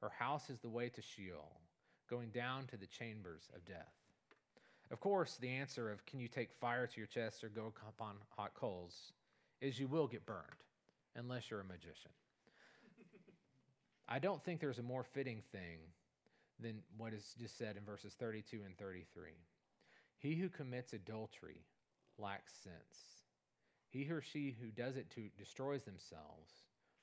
Her 0.02 0.10
house 0.10 0.50
is 0.50 0.60
the 0.60 0.70
way 0.70 0.90
to 0.90 1.02
Sheol, 1.02 1.62
going 2.10 2.30
down 2.30 2.66
to 2.68 2.78
the 2.78 2.88
chambers 2.88 3.50
of 3.56 3.66
death. 3.66 3.94
Of 4.92 5.00
course, 5.00 5.38
the 5.38 5.50
answer 5.50 5.90
of 5.90 6.06
can 6.06 6.20
you 6.20 6.28
take 6.28 6.52
fire 6.52 6.86
to 6.86 6.98
your 6.98 7.08
chest 7.08 7.44
or 7.44 7.50
go 7.50 7.72
upon 7.88 8.16
hot 8.36 8.54
coals 8.56 9.14
is 9.62 9.80
you 9.80 9.88
will 9.88 10.08
get 10.08 10.26
burned, 10.26 10.64
unless 11.16 11.50
you're 11.50 11.62
a 11.62 11.66
magician. 11.66 12.12
I 14.10 14.20
don't 14.20 14.44
think 14.44 14.60
there's 14.60 14.80
a 14.80 14.84
more 14.84 15.04
fitting 15.04 15.42
thing 15.54 15.80
than 16.60 16.82
what 16.98 17.14
is 17.14 17.34
just 17.40 17.58
said 17.58 17.78
in 17.78 17.86
verses 17.86 18.14
32 18.20 18.62
and 18.66 18.78
33. 18.78 19.30
He 20.18 20.36
who 20.36 20.50
commits 20.50 20.94
adultery 20.94 21.64
lacks 22.18 22.54
sense. 22.62 23.21
He 23.92 24.10
or 24.10 24.22
she 24.22 24.56
who 24.60 24.68
does 24.68 24.96
it 24.96 25.10
to 25.12 25.30
destroys 25.38 25.84
themselves, 25.84 26.50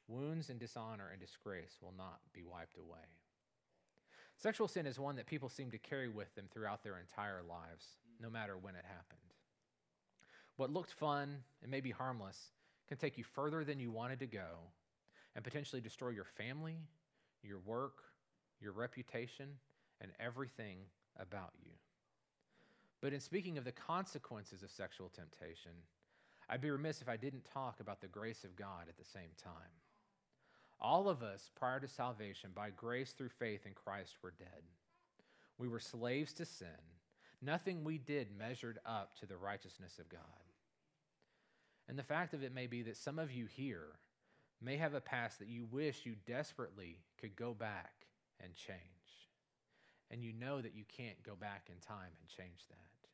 wounds 0.08 0.48
and 0.48 0.58
dishonor 0.58 1.10
and 1.12 1.20
disgrace 1.20 1.76
will 1.82 1.92
not 1.96 2.20
be 2.32 2.42
wiped 2.42 2.78
away. 2.78 3.06
Sexual 4.38 4.68
sin 4.68 4.86
is 4.86 4.98
one 4.98 5.16
that 5.16 5.26
people 5.26 5.50
seem 5.50 5.70
to 5.70 5.78
carry 5.78 6.08
with 6.08 6.34
them 6.34 6.46
throughout 6.50 6.82
their 6.82 6.98
entire 6.98 7.42
lives, 7.46 7.84
no 8.20 8.30
matter 8.30 8.56
when 8.56 8.74
it 8.74 8.84
happened. 8.86 9.18
What 10.56 10.72
looked 10.72 10.92
fun 10.92 11.36
and 11.62 11.70
maybe 11.70 11.90
harmless 11.90 12.52
can 12.88 12.96
take 12.96 13.18
you 13.18 13.24
further 13.24 13.64
than 13.64 13.78
you 13.78 13.90
wanted 13.90 14.20
to 14.20 14.26
go 14.26 14.58
and 15.34 15.44
potentially 15.44 15.82
destroy 15.82 16.08
your 16.08 16.24
family, 16.24 16.78
your 17.42 17.58
work, 17.66 17.98
your 18.60 18.72
reputation, 18.72 19.48
and 20.00 20.10
everything 20.18 20.78
about 21.20 21.52
you. 21.62 21.72
But 23.02 23.12
in 23.12 23.20
speaking 23.20 23.58
of 23.58 23.64
the 23.64 23.72
consequences 23.72 24.62
of 24.62 24.70
sexual 24.70 25.10
temptation, 25.10 25.72
I'd 26.48 26.60
be 26.60 26.70
remiss 26.70 27.02
if 27.02 27.08
I 27.08 27.16
didn't 27.16 27.44
talk 27.52 27.80
about 27.80 28.00
the 28.00 28.06
grace 28.08 28.44
of 28.44 28.56
God 28.56 28.88
at 28.88 28.96
the 28.96 29.04
same 29.04 29.30
time. 29.42 29.52
All 30.80 31.08
of 31.08 31.22
us, 31.22 31.50
prior 31.54 31.80
to 31.80 31.88
salvation, 31.88 32.50
by 32.54 32.70
grace 32.70 33.12
through 33.12 33.30
faith 33.30 33.66
in 33.66 33.72
Christ, 33.74 34.16
were 34.22 34.32
dead. 34.38 34.62
We 35.58 35.68
were 35.68 35.80
slaves 35.80 36.32
to 36.34 36.44
sin. 36.44 36.68
Nothing 37.42 37.84
we 37.84 37.98
did 37.98 38.28
measured 38.36 38.78
up 38.86 39.16
to 39.18 39.26
the 39.26 39.36
righteousness 39.36 39.98
of 39.98 40.08
God. 40.08 40.20
And 41.88 41.98
the 41.98 42.04
fact 42.04 42.34
of 42.34 42.42
it 42.42 42.54
may 42.54 42.66
be 42.66 42.82
that 42.82 42.96
some 42.96 43.18
of 43.18 43.32
you 43.32 43.46
here 43.46 43.98
may 44.60 44.76
have 44.76 44.94
a 44.94 45.00
past 45.00 45.38
that 45.38 45.48
you 45.48 45.66
wish 45.70 46.04
you 46.04 46.14
desperately 46.26 46.98
could 47.20 47.36
go 47.36 47.54
back 47.54 48.06
and 48.42 48.54
change. 48.54 48.78
And 50.10 50.22
you 50.22 50.32
know 50.32 50.60
that 50.60 50.74
you 50.74 50.84
can't 50.96 51.22
go 51.22 51.34
back 51.34 51.68
in 51.68 51.78
time 51.80 52.12
and 52.20 52.28
change 52.28 52.66
that. 52.70 53.08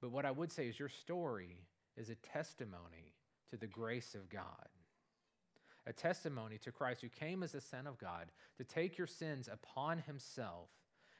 But 0.00 0.10
what 0.10 0.24
I 0.24 0.30
would 0.30 0.52
say 0.52 0.68
is 0.68 0.78
your 0.78 0.88
story 0.88 1.58
is 1.96 2.10
a 2.10 2.14
testimony 2.16 3.14
to 3.50 3.56
the 3.56 3.66
grace 3.66 4.14
of 4.14 4.28
God, 4.28 4.68
a 5.86 5.92
testimony 5.92 6.58
to 6.58 6.72
Christ 6.72 7.02
who 7.02 7.08
came 7.08 7.42
as 7.42 7.52
the 7.52 7.60
Son 7.60 7.86
of 7.86 7.98
God 7.98 8.26
to 8.58 8.64
take 8.64 8.98
your 8.98 9.06
sins 9.06 9.48
upon 9.52 9.98
himself 9.98 10.68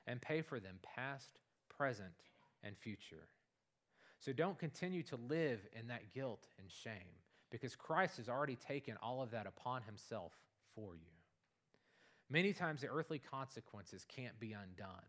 and 0.06 0.20
pay 0.20 0.42
for 0.42 0.60
them 0.60 0.78
past, 0.82 1.38
present, 1.68 2.24
and 2.62 2.76
future. 2.76 3.28
So 4.18 4.32
don't 4.32 4.58
continue 4.58 5.02
to 5.04 5.16
live 5.16 5.60
in 5.78 5.88
that 5.88 6.12
guilt 6.12 6.46
and 6.58 6.70
shame 6.70 7.20
because 7.50 7.76
Christ 7.76 8.16
has 8.16 8.28
already 8.28 8.56
taken 8.56 8.96
all 9.02 9.22
of 9.22 9.30
that 9.30 9.46
upon 9.46 9.82
himself 9.82 10.32
for 10.74 10.94
you. 10.96 11.12
Many 12.28 12.52
times 12.52 12.80
the 12.80 12.88
earthly 12.88 13.20
consequences 13.20 14.04
can't 14.08 14.38
be 14.40 14.52
undone, 14.52 15.06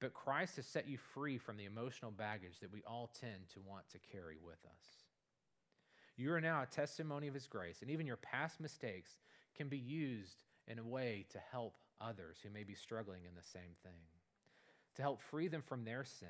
but 0.00 0.14
Christ 0.14 0.56
has 0.56 0.66
set 0.66 0.88
you 0.88 0.96
free 0.96 1.36
from 1.38 1.56
the 1.56 1.66
emotional 1.66 2.10
baggage 2.10 2.58
that 2.60 2.72
we 2.72 2.82
all 2.86 3.10
tend 3.20 3.48
to 3.52 3.60
want 3.60 3.88
to 3.90 3.98
carry 4.12 4.38
with 4.44 4.58
us. 4.64 4.86
You 6.16 6.32
are 6.32 6.40
now 6.40 6.62
a 6.62 6.66
testimony 6.66 7.28
of 7.28 7.34
his 7.34 7.46
grace, 7.46 7.82
and 7.82 7.90
even 7.90 8.06
your 8.06 8.16
past 8.16 8.60
mistakes 8.60 9.12
can 9.56 9.68
be 9.68 9.78
used 9.78 10.44
in 10.66 10.78
a 10.78 10.84
way 10.84 11.26
to 11.30 11.38
help 11.50 11.76
others 12.00 12.38
who 12.42 12.50
may 12.50 12.64
be 12.64 12.74
struggling 12.74 13.24
in 13.28 13.34
the 13.34 13.42
same 13.42 13.74
thing, 13.82 14.00
to 14.96 15.02
help 15.02 15.20
free 15.20 15.48
them 15.48 15.62
from 15.62 15.84
their 15.84 16.04
sin, 16.04 16.28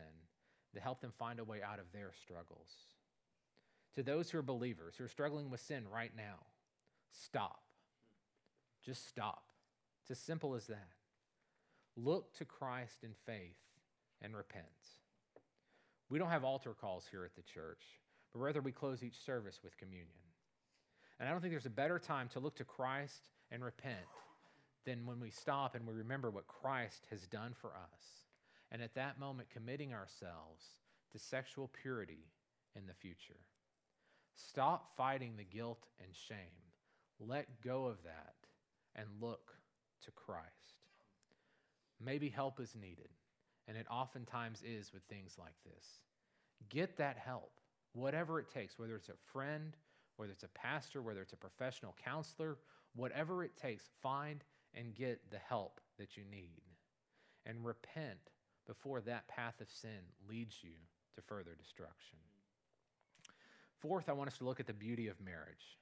to 0.75 0.81
help 0.81 1.01
them 1.01 1.13
find 1.19 1.39
a 1.39 1.45
way 1.45 1.63
out 1.63 1.79
of 1.79 1.93
their 1.93 2.13
struggles. 2.23 2.71
To 3.97 4.03
those 4.03 4.31
who 4.31 4.39
are 4.39 4.43
believers, 4.43 4.95
who 4.97 5.05
are 5.05 5.09
struggling 5.09 5.51
with 5.51 5.61
sin 5.61 5.85
right 5.93 6.13
now, 6.17 6.39
stop. 7.13 7.63
Just 8.85 9.09
stop. 9.09 9.43
It's 10.03 10.13
as 10.13 10.19
simple 10.19 10.55
as 10.55 10.67
that. 10.69 10.89
Look 11.97 12.33
to 12.35 12.45
Christ 12.45 13.03
in 13.03 13.15
faith 13.27 13.57
and 14.23 14.37
repent. 14.37 14.65
We 16.09 16.19
don't 16.19 16.31
have 16.31 16.45
altar 16.45 16.75
calls 16.75 17.07
here 17.11 17.25
at 17.25 17.37
the 17.37 17.43
church, 17.43 17.83
but 18.33 18.41
rather 18.41 18.61
we 18.61 18.73
close 18.73 19.03
each 19.03 19.19
service 19.25 19.61
with 19.63 19.79
communion. 19.79 20.09
And 21.19 21.29
I 21.29 21.33
don't 21.33 21.41
think 21.41 21.53
there's 21.53 21.67
a 21.67 21.71
better 21.71 21.99
time 21.99 22.29
to 22.31 22.41
look 22.41 22.57
to 22.57 22.65
Christ 22.65 23.23
and 23.51 23.65
repent 23.65 23.97
than 24.85 25.07
when 25.07 25.21
we 25.21 25.31
stop 25.31 25.75
and 25.75 25.87
we 25.87 25.93
remember 25.93 26.31
what 26.31 26.47
Christ 26.47 27.07
has 27.11 27.27
done 27.27 27.55
for 27.61 27.71
us. 27.71 28.25
And 28.73 28.83
at 28.83 28.95
that 28.95 29.19
moment, 29.21 29.51
committing 29.51 29.93
ourselves 29.93 30.65
to 31.13 31.19
sexual 31.19 31.69
purity 31.83 32.31
in 32.75 32.87
the 32.87 32.95
future. 32.95 33.41
Stop 34.35 34.97
fighting 34.97 35.35
the 35.37 35.45
guilt 35.45 35.87
and 36.03 36.15
shame. 36.15 36.37
Let 37.19 37.61
go 37.63 37.87
of 37.87 38.03
that 38.05 38.35
and 38.95 39.07
look 39.21 39.55
to 40.05 40.11
Christ. 40.13 40.80
Maybe 42.03 42.29
help 42.29 42.61
is 42.61 42.75
needed, 42.75 43.11
and 43.69 43.77
it 43.77 43.87
oftentimes 43.91 44.63
is 44.63 44.93
with 44.93 45.03
things 45.05 45.37
like 45.39 45.55
this. 45.65 46.01
Get 46.69 46.97
that 46.99 47.17
help, 47.17 47.53
whatever 47.93 48.41
it 48.41 48.51
takes, 48.51 48.79
whether 48.79 48.97
it's 48.97 49.09
a 49.09 49.33
friend, 49.33 49.77
whether 50.17 50.33
it's 50.33 50.45
a 50.45 50.49
pastor, 50.49 51.03
whether 51.03 51.23
it's 51.23 51.33
a 51.33 51.37
professional 51.37 51.95
counselor, 52.05 52.59
whatever 52.95 53.45
it 53.45 53.57
takes, 53.57 53.85
find 54.03 54.45
and 54.75 54.95
get 54.95 55.31
the 55.31 55.39
help 55.39 55.81
that 55.99 56.17
you 56.17 56.23
need. 56.31 56.63
And 57.47 57.65
repent 57.65 58.31
before 58.67 59.01
that 59.01 59.29
path 59.29 59.61
of 59.61 59.71
sin 59.71 60.01
leads 60.29 60.57
you 60.63 60.77
to 61.17 61.23
further 61.23 61.57
destruction. 61.59 62.19
Fourth, 63.81 64.09
I 64.09 64.13
want 64.13 64.29
us 64.29 64.39
to 64.39 64.45
look 64.45 64.61
at 64.61 64.67
the 64.67 64.75
beauty 64.75 65.09
of 65.09 65.21
marriage. 65.21 65.79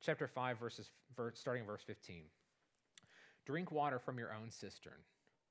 Chapter 0.00 0.28
5, 0.28 0.58
verses, 0.58 0.90
verse, 1.16 1.38
starting 1.38 1.64
verse 1.64 1.82
15. 1.84 2.22
Drink 3.44 3.72
water 3.72 3.98
from 3.98 4.18
your 4.18 4.32
own 4.32 4.50
cistern, 4.50 5.00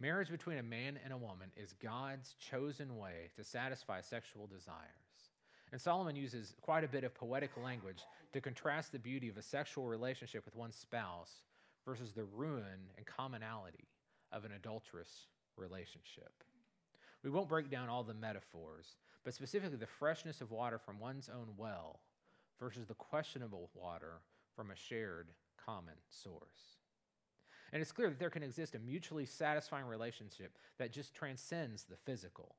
Marriage 0.00 0.30
between 0.30 0.56
a 0.56 0.62
man 0.62 0.98
and 1.04 1.12
a 1.12 1.18
woman 1.18 1.50
is 1.58 1.74
God's 1.74 2.34
chosen 2.40 2.96
way 2.96 3.28
to 3.36 3.44
satisfy 3.44 4.00
sexual 4.00 4.46
desires. 4.46 4.78
And 5.72 5.80
Solomon 5.80 6.16
uses 6.16 6.54
quite 6.62 6.84
a 6.84 6.88
bit 6.88 7.04
of 7.04 7.14
poetic 7.14 7.50
language 7.62 8.02
to 8.32 8.40
contrast 8.40 8.92
the 8.92 8.98
beauty 8.98 9.28
of 9.28 9.36
a 9.36 9.42
sexual 9.42 9.86
relationship 9.86 10.46
with 10.46 10.56
one's 10.56 10.74
spouse 10.74 11.42
versus 11.84 12.12
the 12.12 12.24
ruin 12.24 12.88
and 12.96 13.04
commonality 13.04 13.88
of 14.32 14.46
an 14.46 14.52
adulterous 14.52 15.26
relationship. 15.58 16.32
We 17.22 17.28
won't 17.28 17.50
break 17.50 17.70
down 17.70 17.90
all 17.90 18.02
the 18.02 18.14
metaphors, 18.14 18.96
but 19.22 19.34
specifically 19.34 19.76
the 19.76 19.86
freshness 19.86 20.40
of 20.40 20.50
water 20.50 20.78
from 20.78 20.98
one's 20.98 21.28
own 21.28 21.48
well 21.58 22.00
versus 22.58 22.86
the 22.86 22.94
questionable 22.94 23.68
water 23.74 24.22
from 24.56 24.70
a 24.70 24.76
shared 24.76 25.28
common 25.62 25.96
source. 26.08 26.79
And 27.72 27.80
it's 27.80 27.92
clear 27.92 28.08
that 28.08 28.18
there 28.18 28.30
can 28.30 28.42
exist 28.42 28.74
a 28.74 28.78
mutually 28.78 29.26
satisfying 29.26 29.86
relationship 29.86 30.56
that 30.78 30.92
just 30.92 31.14
transcends 31.14 31.84
the 31.84 31.96
physical. 31.96 32.56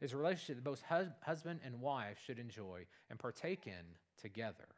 It's 0.00 0.12
a 0.12 0.16
relationship 0.16 0.56
that 0.56 0.64
both 0.64 0.82
hus- 0.82 1.08
husband 1.22 1.60
and 1.64 1.80
wife 1.80 2.18
should 2.24 2.38
enjoy 2.38 2.86
and 3.08 3.18
partake 3.18 3.66
in 3.66 3.96
together. 4.20 4.68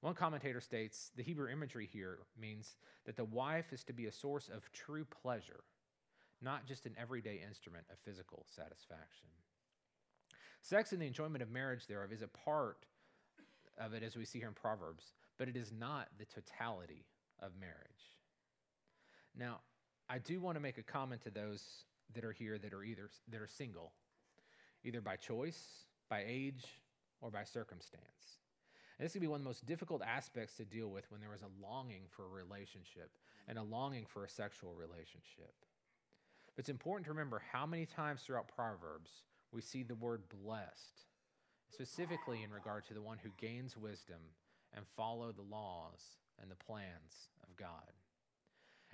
One 0.00 0.14
commentator 0.14 0.60
states 0.60 1.10
the 1.16 1.22
Hebrew 1.22 1.50
imagery 1.50 1.88
here 1.90 2.18
means 2.38 2.76
that 3.06 3.16
the 3.16 3.24
wife 3.24 3.72
is 3.72 3.82
to 3.84 3.92
be 3.92 4.06
a 4.06 4.12
source 4.12 4.48
of 4.48 4.70
true 4.72 5.04
pleasure, 5.04 5.64
not 6.42 6.66
just 6.66 6.86
an 6.86 6.94
everyday 7.00 7.42
instrument 7.46 7.86
of 7.90 7.98
physical 7.98 8.44
satisfaction. 8.54 9.28
Sex 10.60 10.92
and 10.92 11.00
the 11.00 11.06
enjoyment 11.06 11.42
of 11.42 11.50
marriage 11.50 11.86
thereof 11.86 12.12
is 12.12 12.22
a 12.22 12.28
part 12.28 12.86
of 13.78 13.94
it, 13.94 14.02
as 14.02 14.16
we 14.16 14.24
see 14.24 14.38
here 14.38 14.48
in 14.48 14.54
Proverbs, 14.54 15.12
but 15.38 15.48
it 15.48 15.56
is 15.56 15.72
not 15.72 16.08
the 16.18 16.24
totality 16.24 17.06
of 17.40 17.52
marriage. 17.58 18.15
Now, 19.38 19.60
I 20.08 20.18
do 20.18 20.40
want 20.40 20.56
to 20.56 20.60
make 20.60 20.78
a 20.78 20.82
comment 20.82 21.22
to 21.22 21.30
those 21.30 21.62
that 22.14 22.24
are 22.24 22.32
here 22.32 22.58
that 22.58 22.72
are 22.72 22.82
either 22.82 23.10
that 23.28 23.40
are 23.40 23.48
single, 23.48 23.92
either 24.84 25.00
by 25.00 25.16
choice, 25.16 25.60
by 26.08 26.24
age, 26.26 26.64
or 27.20 27.30
by 27.30 27.44
circumstance. 27.44 28.02
And 28.98 29.04
this 29.04 29.12
can 29.12 29.20
be 29.20 29.26
one 29.26 29.40
of 29.40 29.44
the 29.44 29.48
most 29.48 29.66
difficult 29.66 30.02
aspects 30.02 30.56
to 30.56 30.64
deal 30.64 30.88
with 30.88 31.10
when 31.10 31.20
there 31.20 31.34
is 31.34 31.42
a 31.42 31.62
longing 31.62 32.04
for 32.08 32.24
a 32.24 32.28
relationship 32.28 33.10
and 33.46 33.58
a 33.58 33.62
longing 33.62 34.06
for 34.06 34.24
a 34.24 34.28
sexual 34.28 34.74
relationship. 34.74 35.54
But 36.54 36.60
it's 36.60 36.70
important 36.70 37.04
to 37.04 37.10
remember 37.10 37.42
how 37.52 37.66
many 37.66 37.84
times 37.84 38.22
throughout 38.22 38.48
Proverbs 38.48 39.10
we 39.52 39.60
see 39.60 39.82
the 39.82 39.94
word 39.94 40.22
blessed, 40.42 41.04
specifically 41.70 42.42
in 42.42 42.50
regard 42.50 42.86
to 42.86 42.94
the 42.94 43.02
one 43.02 43.18
who 43.22 43.28
gains 43.38 43.76
wisdom 43.76 44.20
and 44.74 44.86
follow 44.96 45.32
the 45.32 45.42
laws 45.42 46.00
and 46.40 46.50
the 46.50 46.64
plans 46.64 47.28
of 47.42 47.54
God. 47.56 47.92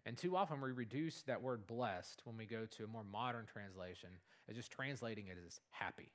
And 0.04 0.16
too 0.16 0.36
often 0.36 0.60
we 0.60 0.72
reduce 0.72 1.22
that 1.22 1.42
word 1.42 1.66
blessed 1.66 2.22
when 2.24 2.36
we 2.36 2.44
go 2.44 2.66
to 2.66 2.84
a 2.84 2.88
more 2.88 3.04
modern 3.04 3.46
translation 3.46 4.10
as 4.48 4.56
just 4.56 4.72
translating 4.72 5.28
it 5.28 5.38
as 5.46 5.60
happy. 5.70 6.10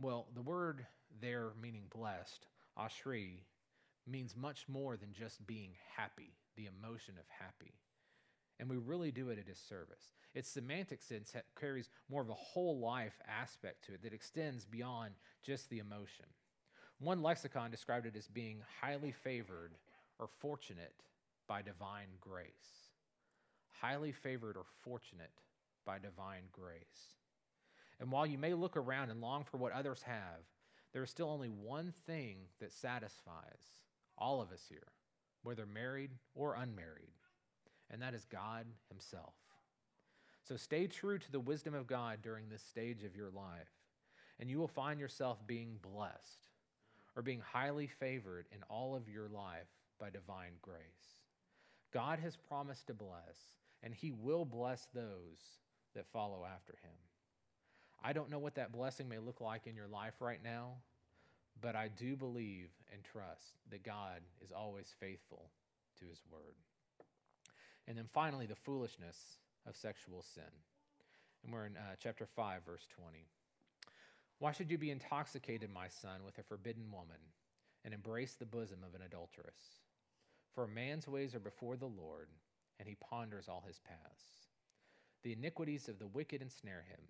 Well, 0.00 0.26
the 0.34 0.42
word 0.42 0.86
there 1.20 1.50
meaning 1.60 1.84
blessed, 1.90 2.46
ashri, 2.78 3.40
means 4.06 4.36
much 4.36 4.66
more 4.68 4.96
than 4.96 5.12
just 5.12 5.44
being 5.46 5.72
happy, 5.96 6.34
the 6.56 6.66
emotion 6.66 7.14
of 7.18 7.24
happy. 7.28 7.74
And 8.60 8.68
we 8.68 8.76
really 8.76 9.10
do 9.10 9.28
it 9.30 9.38
at 9.38 9.48
his 9.48 9.58
service. 9.58 10.12
Its 10.34 10.48
semantic 10.48 11.02
sense 11.02 11.32
carries 11.58 11.90
more 12.08 12.22
of 12.22 12.30
a 12.30 12.34
whole 12.34 12.78
life 12.78 13.20
aspect 13.28 13.84
to 13.86 13.94
it 13.94 14.02
that 14.02 14.12
extends 14.12 14.64
beyond 14.64 15.14
just 15.42 15.68
the 15.68 15.78
emotion. 15.78 16.26
One 17.00 17.22
lexicon 17.22 17.70
described 17.70 18.06
it 18.06 18.16
as 18.16 18.26
being 18.26 18.62
highly 18.80 19.12
favored 19.12 19.72
or 20.18 20.28
fortunate 20.40 20.94
by 21.48 21.62
divine 21.62 22.08
grace. 22.20 22.92
Highly 23.80 24.12
favored 24.12 24.56
or 24.56 24.66
fortunate 24.82 25.32
by 25.84 25.98
divine 25.98 26.44
grace. 26.52 27.16
And 27.98 28.12
while 28.12 28.26
you 28.26 28.38
may 28.38 28.54
look 28.54 28.76
around 28.76 29.10
and 29.10 29.20
long 29.20 29.44
for 29.44 29.56
what 29.56 29.72
others 29.72 30.02
have, 30.02 30.44
there 30.92 31.02
is 31.02 31.10
still 31.10 31.30
only 31.30 31.48
one 31.48 31.92
thing 32.06 32.36
that 32.60 32.72
satisfies 32.72 33.82
all 34.16 34.40
of 34.40 34.52
us 34.52 34.64
here, 34.68 34.92
whether 35.42 35.66
married 35.66 36.10
or 36.34 36.54
unmarried, 36.54 37.12
and 37.90 38.00
that 38.02 38.14
is 38.14 38.24
God 38.24 38.66
Himself. 38.88 39.34
So 40.42 40.56
stay 40.56 40.86
true 40.86 41.18
to 41.18 41.32
the 41.32 41.40
wisdom 41.40 41.74
of 41.74 41.86
God 41.86 42.18
during 42.22 42.48
this 42.48 42.62
stage 42.62 43.04
of 43.04 43.16
your 43.16 43.30
life, 43.30 43.70
and 44.40 44.48
you 44.48 44.58
will 44.58 44.68
find 44.68 44.98
yourself 44.98 45.46
being 45.46 45.78
blessed 45.82 46.48
or 47.16 47.22
being 47.22 47.40
highly 47.40 47.86
favored 47.86 48.46
in 48.52 48.62
all 48.68 48.94
of 48.94 49.08
your 49.08 49.28
life 49.28 49.68
by 49.98 50.10
divine 50.10 50.52
grace. 50.62 51.17
God 51.92 52.18
has 52.18 52.36
promised 52.36 52.86
to 52.88 52.94
bless, 52.94 53.36
and 53.82 53.94
He 53.94 54.12
will 54.12 54.44
bless 54.44 54.86
those 54.94 55.38
that 55.94 56.06
follow 56.12 56.44
after 56.44 56.74
Him. 56.82 56.94
I 58.02 58.12
don't 58.12 58.30
know 58.30 58.38
what 58.38 58.54
that 58.54 58.72
blessing 58.72 59.08
may 59.08 59.18
look 59.18 59.40
like 59.40 59.66
in 59.66 59.74
your 59.74 59.88
life 59.88 60.14
right 60.20 60.42
now, 60.42 60.74
but 61.60 61.74
I 61.74 61.88
do 61.88 62.16
believe 62.16 62.68
and 62.92 63.02
trust 63.02 63.58
that 63.70 63.82
God 63.82 64.20
is 64.44 64.52
always 64.52 64.94
faithful 65.00 65.50
to 65.98 66.06
his 66.06 66.22
word. 66.30 66.54
And 67.86 67.96
then 67.96 68.06
finally, 68.12 68.46
the 68.46 68.54
foolishness 68.54 69.16
of 69.66 69.76
sexual 69.76 70.22
sin. 70.22 70.44
And 71.42 71.52
we're 71.52 71.66
in 71.66 71.76
uh, 71.76 71.96
chapter 72.00 72.26
5, 72.26 72.64
verse 72.64 72.86
20. 72.96 73.26
Why 74.38 74.52
should 74.52 74.70
you 74.70 74.78
be 74.78 74.90
intoxicated, 74.90 75.70
my 75.72 75.88
son, 75.88 76.20
with 76.24 76.38
a 76.38 76.42
forbidden 76.42 76.92
woman, 76.92 77.16
and 77.84 77.92
embrace 77.92 78.34
the 78.34 78.46
bosom 78.46 78.78
of 78.86 78.94
an 78.94 79.04
adulteress? 79.04 79.80
For 80.54 80.64
a 80.64 80.68
man's 80.68 81.06
ways 81.06 81.34
are 81.34 81.40
before 81.40 81.76
the 81.76 81.86
Lord, 81.86 82.28
and 82.78 82.88
he 82.88 82.96
ponders 82.96 83.48
all 83.48 83.64
his 83.66 83.80
paths. 83.80 84.24
The 85.22 85.32
iniquities 85.32 85.88
of 85.88 85.98
the 85.98 86.06
wicked 86.06 86.42
ensnare 86.42 86.84
him, 86.88 87.00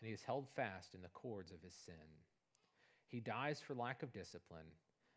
and 0.00 0.08
he 0.08 0.14
is 0.14 0.22
held 0.22 0.48
fast 0.54 0.94
in 0.94 1.02
the 1.02 1.08
cords 1.08 1.50
of 1.50 1.62
his 1.62 1.74
sin. 1.74 1.94
He 3.08 3.20
dies 3.20 3.60
for 3.60 3.74
lack 3.74 4.02
of 4.02 4.12
discipline, 4.12 4.66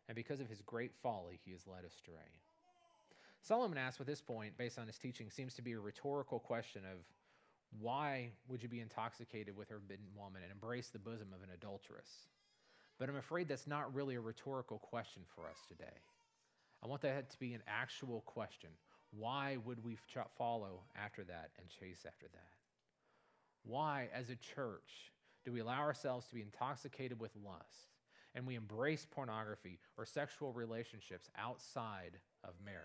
and 0.08 0.16
because 0.16 0.40
of 0.40 0.48
his 0.48 0.62
great 0.62 0.92
folly, 1.02 1.38
he 1.44 1.52
is 1.52 1.66
led 1.66 1.84
astray. 1.84 2.40
Solomon 3.42 3.78
asks, 3.78 3.98
with 3.98 4.08
this 4.08 4.20
point, 4.20 4.56
based 4.56 4.78
on 4.78 4.86
his 4.86 4.98
teaching, 4.98 5.30
seems 5.30 5.54
to 5.54 5.62
be 5.62 5.72
a 5.72 5.80
rhetorical 5.80 6.38
question 6.38 6.82
of 6.84 6.98
why 7.78 8.30
would 8.48 8.62
you 8.62 8.68
be 8.68 8.80
intoxicated 8.80 9.56
with 9.56 9.70
a 9.70 9.74
forbidden 9.74 10.06
woman 10.16 10.42
and 10.42 10.50
embrace 10.50 10.88
the 10.88 10.98
bosom 10.98 11.28
of 11.34 11.42
an 11.42 11.54
adulteress? 11.54 12.26
But 12.98 13.08
I'm 13.08 13.16
afraid 13.16 13.48
that's 13.48 13.66
not 13.66 13.94
really 13.94 14.16
a 14.16 14.20
rhetorical 14.20 14.78
question 14.78 15.22
for 15.34 15.42
us 15.48 15.58
today. 15.68 16.00
I 16.82 16.86
want 16.86 17.02
that 17.02 17.30
to 17.30 17.38
be 17.38 17.54
an 17.54 17.62
actual 17.66 18.22
question. 18.22 18.70
Why 19.10 19.56
would 19.64 19.82
we 19.82 19.96
follow 20.36 20.82
after 20.96 21.24
that 21.24 21.50
and 21.58 21.68
chase 21.68 22.04
after 22.06 22.26
that? 22.28 22.52
Why, 23.64 24.08
as 24.14 24.30
a 24.30 24.36
church, 24.36 25.12
do 25.44 25.52
we 25.52 25.60
allow 25.60 25.80
ourselves 25.80 26.26
to 26.28 26.34
be 26.34 26.42
intoxicated 26.42 27.20
with 27.20 27.32
lust 27.44 27.94
and 28.34 28.46
we 28.46 28.54
embrace 28.54 29.06
pornography 29.10 29.78
or 29.96 30.04
sexual 30.04 30.52
relationships 30.52 31.30
outside 31.36 32.18
of 32.44 32.54
marriage? 32.64 32.84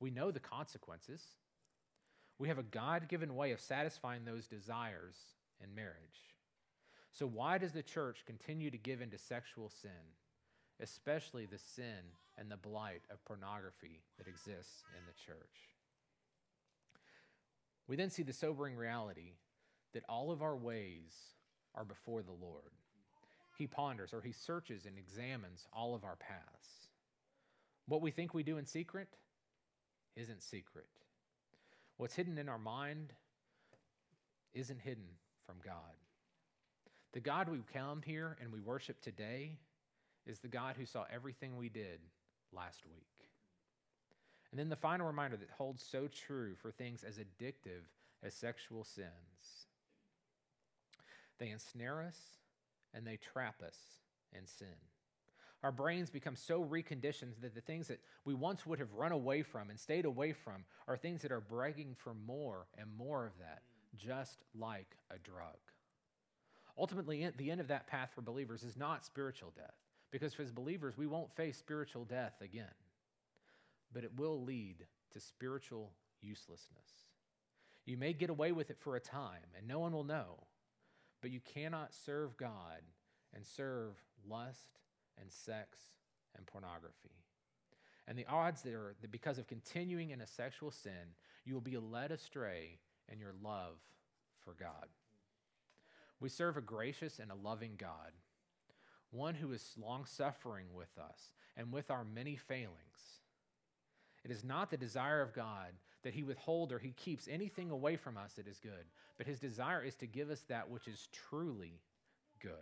We 0.00 0.10
know 0.10 0.30
the 0.30 0.40
consequences. 0.40 1.22
We 2.38 2.48
have 2.48 2.58
a 2.58 2.62
God 2.62 3.08
given 3.08 3.34
way 3.34 3.50
of 3.50 3.60
satisfying 3.60 4.24
those 4.24 4.46
desires 4.46 5.16
in 5.62 5.74
marriage. 5.74 5.96
So, 7.10 7.26
why 7.26 7.58
does 7.58 7.72
the 7.72 7.82
church 7.82 8.24
continue 8.26 8.70
to 8.70 8.78
give 8.78 9.00
into 9.00 9.18
sexual 9.18 9.70
sin, 9.70 9.90
especially 10.80 11.46
the 11.46 11.58
sin 11.58 12.14
and 12.36 12.50
the 12.50 12.56
blight 12.56 13.02
of 13.10 13.24
pornography 13.24 14.02
that 14.16 14.28
exists 14.28 14.84
in 14.96 15.04
the 15.06 15.12
church? 15.12 15.76
We 17.88 17.96
then 17.96 18.10
see 18.10 18.22
the 18.22 18.32
sobering 18.32 18.76
reality 18.76 19.32
that 19.94 20.04
all 20.08 20.30
of 20.30 20.42
our 20.42 20.56
ways 20.56 21.12
are 21.74 21.84
before 21.84 22.22
the 22.22 22.32
Lord. 22.32 22.72
He 23.56 23.66
ponders 23.66 24.12
or 24.12 24.20
he 24.20 24.32
searches 24.32 24.86
and 24.86 24.98
examines 24.98 25.66
all 25.72 25.94
of 25.94 26.04
our 26.04 26.16
paths. 26.16 26.90
What 27.86 28.02
we 28.02 28.10
think 28.10 28.34
we 28.34 28.42
do 28.42 28.58
in 28.58 28.66
secret 28.66 29.08
isn't 30.14 30.42
secret. 30.42 30.86
What's 31.96 32.14
hidden 32.14 32.38
in 32.38 32.48
our 32.48 32.58
mind 32.58 33.12
isn't 34.52 34.80
hidden 34.80 35.08
from 35.46 35.56
God. 35.64 35.74
The 37.12 37.20
God 37.20 37.48
we 37.48 37.58
come 37.72 38.02
here 38.04 38.36
and 38.40 38.52
we 38.52 38.60
worship 38.60 39.00
today 39.00 39.58
is 40.28 40.40
the 40.40 40.48
God 40.48 40.76
who 40.78 40.86
saw 40.86 41.04
everything 41.12 41.56
we 41.56 41.68
did 41.68 42.00
last 42.52 42.84
week. 42.86 43.06
And 44.50 44.58
then 44.58 44.68
the 44.68 44.76
final 44.76 45.06
reminder 45.06 45.36
that 45.36 45.50
holds 45.50 45.82
so 45.82 46.08
true 46.08 46.54
for 46.54 46.70
things 46.70 47.04
as 47.04 47.18
addictive 47.18 47.84
as 48.22 48.34
sexual 48.34 48.84
sins. 48.84 49.66
They 51.38 51.50
ensnare 51.50 52.02
us 52.02 52.18
and 52.94 53.06
they 53.06 53.16
trap 53.16 53.62
us 53.64 53.76
in 54.32 54.46
sin. 54.46 54.68
Our 55.62 55.72
brains 55.72 56.08
become 56.08 56.36
so 56.36 56.64
reconditioned 56.64 57.40
that 57.42 57.54
the 57.54 57.60
things 57.60 57.88
that 57.88 58.00
we 58.24 58.32
once 58.32 58.64
would 58.64 58.78
have 58.78 58.94
run 58.94 59.12
away 59.12 59.42
from 59.42 59.70
and 59.70 59.78
stayed 59.78 60.04
away 60.04 60.32
from 60.32 60.64
are 60.86 60.96
things 60.96 61.22
that 61.22 61.32
are 61.32 61.40
begging 61.40 61.96
for 61.96 62.14
more 62.14 62.66
and 62.78 62.88
more 62.96 63.26
of 63.26 63.32
that, 63.40 63.62
just 63.96 64.38
like 64.54 64.96
a 65.10 65.18
drug. 65.18 65.56
Ultimately, 66.78 67.28
the 67.36 67.50
end 67.50 67.60
of 67.60 67.68
that 67.68 67.88
path 67.88 68.10
for 68.14 68.20
believers 68.20 68.62
is 68.62 68.76
not 68.76 69.04
spiritual 69.04 69.52
death, 69.56 69.74
because 70.10 70.34
for 70.34 70.42
as 70.42 70.50
believers, 70.50 70.96
we 70.96 71.06
won't 71.06 71.34
face 71.36 71.58
spiritual 71.58 72.04
death 72.04 72.34
again, 72.40 72.66
but 73.92 74.04
it 74.04 74.16
will 74.16 74.42
lead 74.42 74.86
to 75.12 75.20
spiritual 75.20 75.92
uselessness. 76.20 77.06
You 77.84 77.96
may 77.96 78.12
get 78.12 78.30
away 78.30 78.52
with 78.52 78.70
it 78.70 78.78
for 78.78 78.96
a 78.96 79.00
time, 79.00 79.54
and 79.56 79.66
no 79.66 79.78
one 79.78 79.92
will 79.92 80.04
know, 80.04 80.46
but 81.22 81.30
you 81.30 81.40
cannot 81.40 81.94
serve 81.94 82.36
God 82.36 82.82
and 83.34 83.44
serve 83.46 83.94
lust 84.28 84.80
and 85.20 85.32
sex 85.32 85.78
and 86.36 86.46
pornography. 86.46 87.24
And 88.06 88.18
the 88.18 88.26
odds 88.26 88.62
there 88.62 88.78
are 88.78 88.94
that 89.02 89.12
because 89.12 89.38
of 89.38 89.46
continuing 89.46 90.10
in 90.10 90.20
a 90.20 90.26
sexual 90.26 90.70
sin, 90.70 91.14
you 91.44 91.54
will 91.54 91.60
be 91.60 91.76
led 91.76 92.10
astray 92.10 92.78
in 93.10 93.18
your 93.18 93.34
love 93.42 93.76
for 94.44 94.54
God. 94.58 94.88
We 96.20 96.28
serve 96.28 96.56
a 96.56 96.62
gracious 96.62 97.18
and 97.18 97.30
a 97.30 97.34
loving 97.34 97.74
God, 97.76 98.12
one 99.10 99.34
who 99.34 99.52
is 99.52 99.74
long 99.78 100.04
suffering 100.04 100.66
with 100.74 100.96
us 100.98 101.30
and 101.56 101.72
with 101.72 101.90
our 101.90 102.04
many 102.04 102.36
failings. 102.36 102.74
It 104.24 104.30
is 104.30 104.44
not 104.44 104.70
the 104.70 104.76
desire 104.76 105.22
of 105.22 105.32
God 105.32 105.72
that 106.02 106.14
he 106.14 106.22
withhold 106.22 106.72
or 106.72 106.78
he 106.78 106.92
keeps 106.92 107.28
anything 107.28 107.70
away 107.70 107.96
from 107.96 108.16
us 108.16 108.34
that 108.34 108.46
is 108.46 108.58
good, 108.58 108.84
but 109.16 109.26
his 109.26 109.40
desire 109.40 109.82
is 109.82 109.94
to 109.96 110.06
give 110.06 110.30
us 110.30 110.42
that 110.48 110.68
which 110.70 110.86
is 110.86 111.08
truly 111.12 111.80
good. 112.40 112.52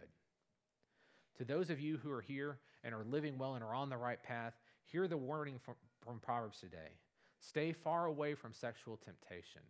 To 1.38 1.44
those 1.44 1.68
of 1.68 1.80
you 1.80 1.98
who 1.98 2.11
are 2.11 2.22
here 2.22 2.59
and 2.82 2.94
are 2.94 3.04
living 3.04 3.37
well 3.37 3.54
and 3.54 3.64
are 3.64 3.74
on 3.74 3.90
the 3.90 3.96
right 3.96 4.22
path, 4.22 4.54
hear 4.85 5.06
the 5.06 5.16
warning 5.16 5.59
from, 5.59 5.74
from 6.02 6.18
Proverbs 6.20 6.61
today. 6.61 6.98
Stay 7.40 7.72
far 7.72 8.06
away 8.06 8.35
from 8.35 8.54
sexual 8.54 8.96
temptation. 8.96 9.62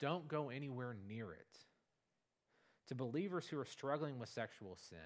Don't 0.00 0.28
go 0.28 0.50
anywhere 0.50 0.96
near 1.08 1.32
it. 1.32 1.58
To 2.88 2.94
believers 2.94 3.46
who 3.46 3.58
are 3.58 3.64
struggling 3.64 4.18
with 4.18 4.28
sexual 4.28 4.76
sin, 4.76 4.98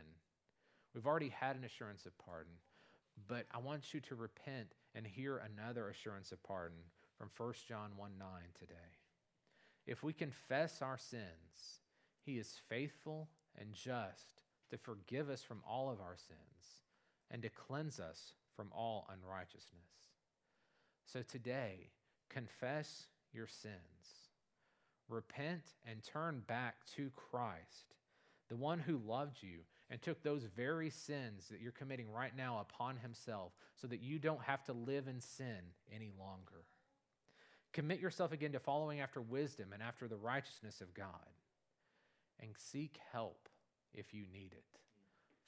we've 0.96 1.06
already 1.06 1.28
had 1.28 1.56
an 1.56 1.64
assurance 1.64 2.06
of 2.06 2.18
pardon, 2.18 2.54
but 3.28 3.44
I 3.54 3.58
want 3.58 3.92
you 3.92 4.00
to 4.00 4.14
repent 4.14 4.72
and 4.94 5.06
hear 5.06 5.36
another 5.36 5.90
assurance 5.90 6.32
of 6.32 6.42
pardon 6.42 6.78
from 7.18 7.28
1 7.36 7.52
John 7.68 7.90
1 7.96 8.10
9 8.18 8.28
today. 8.58 8.96
If 9.86 10.02
we 10.02 10.14
confess 10.14 10.80
our 10.80 10.96
sins, 10.96 11.82
he 12.24 12.38
is 12.38 12.60
faithful 12.68 13.28
and 13.60 13.74
just 13.74 14.42
to 14.70 14.78
forgive 14.78 15.28
us 15.28 15.42
from 15.42 15.62
all 15.68 15.90
of 15.90 16.00
our 16.00 16.16
sins 16.16 16.80
and 17.30 17.42
to 17.42 17.50
cleanse 17.50 18.00
us 18.00 18.32
from 18.56 18.68
all 18.74 19.06
unrighteousness. 19.12 19.92
So 21.04 21.22
today, 21.22 21.90
confess 22.30 23.06
your 23.32 23.46
sins. 23.46 23.74
Repent 25.08 25.74
and 25.88 26.02
turn 26.02 26.42
back 26.46 26.76
to 26.96 27.10
Christ, 27.14 27.94
the 28.48 28.56
one 28.56 28.80
who 28.80 28.98
loved 29.06 29.36
you 29.42 29.60
and 29.90 30.02
took 30.02 30.22
those 30.22 30.44
very 30.56 30.90
sins 30.90 31.48
that 31.50 31.60
you're 31.60 31.72
committing 31.72 32.10
right 32.10 32.36
now 32.36 32.60
upon 32.60 32.96
himself 32.96 33.52
so 33.76 33.86
that 33.86 34.00
you 34.00 34.18
don't 34.18 34.42
have 34.42 34.64
to 34.64 34.72
live 34.72 35.06
in 35.06 35.20
sin 35.20 35.60
any 35.94 36.10
longer. 36.18 36.64
Commit 37.72 38.00
yourself 38.00 38.32
again 38.32 38.52
to 38.52 38.58
following 38.58 39.00
after 39.00 39.20
wisdom 39.20 39.72
and 39.72 39.82
after 39.82 40.08
the 40.08 40.16
righteousness 40.16 40.80
of 40.80 40.94
God. 40.94 41.08
And 42.40 42.50
seek 42.56 42.98
help 43.12 43.48
if 43.94 44.12
you 44.12 44.24
need 44.32 44.52
it. 44.52 44.64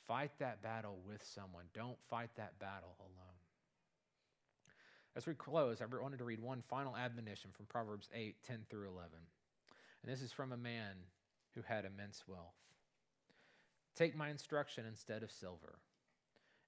Fight 0.07 0.31
that 0.38 0.62
battle 0.62 0.98
with 1.07 1.22
someone. 1.22 1.64
Don't 1.74 1.98
fight 2.09 2.31
that 2.37 2.59
battle 2.59 2.96
alone. 3.01 3.38
As 5.16 5.27
we 5.27 5.35
close, 5.35 5.83
I 5.83 5.87
wanted 5.87 6.18
to 6.18 6.24
read 6.24 6.40
one 6.40 6.62
final 6.68 6.96
admonition 6.96 7.51
from 7.53 7.66
Proverbs 7.66 8.09
8 8.14 8.37
10 8.46 8.59
through 8.70 8.88
11. 8.88 9.11
And 10.03 10.12
this 10.12 10.22
is 10.22 10.33
from 10.33 10.53
a 10.53 10.57
man 10.57 10.94
who 11.55 11.62
had 11.62 11.85
immense 11.85 12.22
wealth. 12.27 12.55
Take 13.99 14.17
my 14.17 14.29
instruction 14.29 14.85
instead 14.87 15.25
of 15.25 15.33
silver, 15.33 15.81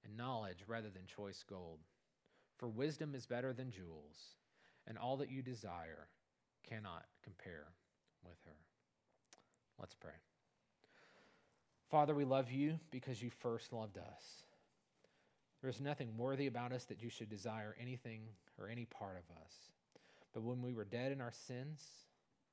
and 0.05 0.16
knowledge 0.16 0.64
rather 0.66 0.90
than 0.90 1.07
choice 1.07 1.45
gold. 1.49 1.79
For 2.57 2.66
wisdom 2.66 3.14
is 3.14 3.25
better 3.25 3.53
than 3.53 3.71
jewels, 3.71 4.35
and 4.88 4.99
all 4.99 5.16
that 5.19 5.31
you 5.31 5.40
desire 5.40 6.09
cannot 6.69 7.05
compare 7.23 7.69
with 8.25 8.35
her. 8.47 8.57
Let's 9.79 9.95
pray. 9.95 10.11
Father, 11.88 12.16
we 12.16 12.25
love 12.25 12.51
you 12.51 12.81
because 12.90 13.23
you 13.23 13.31
first 13.31 13.73
loved 13.73 13.97
us. 13.97 14.43
There 15.61 15.71
is 15.71 15.81
nothing 15.81 16.16
worthy 16.16 16.49
about 16.49 16.73
us 16.73 16.85
that 16.87 17.01
you 17.01 17.11
should 17.11 17.31
desire 17.31 17.77
anything 17.81 18.23
or 18.59 18.69
any 18.69 18.87
part 18.87 19.16
of 19.16 19.37
us. 19.37 19.53
But 20.35 20.43
when 20.43 20.62
we 20.62 20.73
were 20.73 20.85
dead 20.85 21.12
in 21.12 21.21
our 21.21 21.33
sins, 21.47 21.81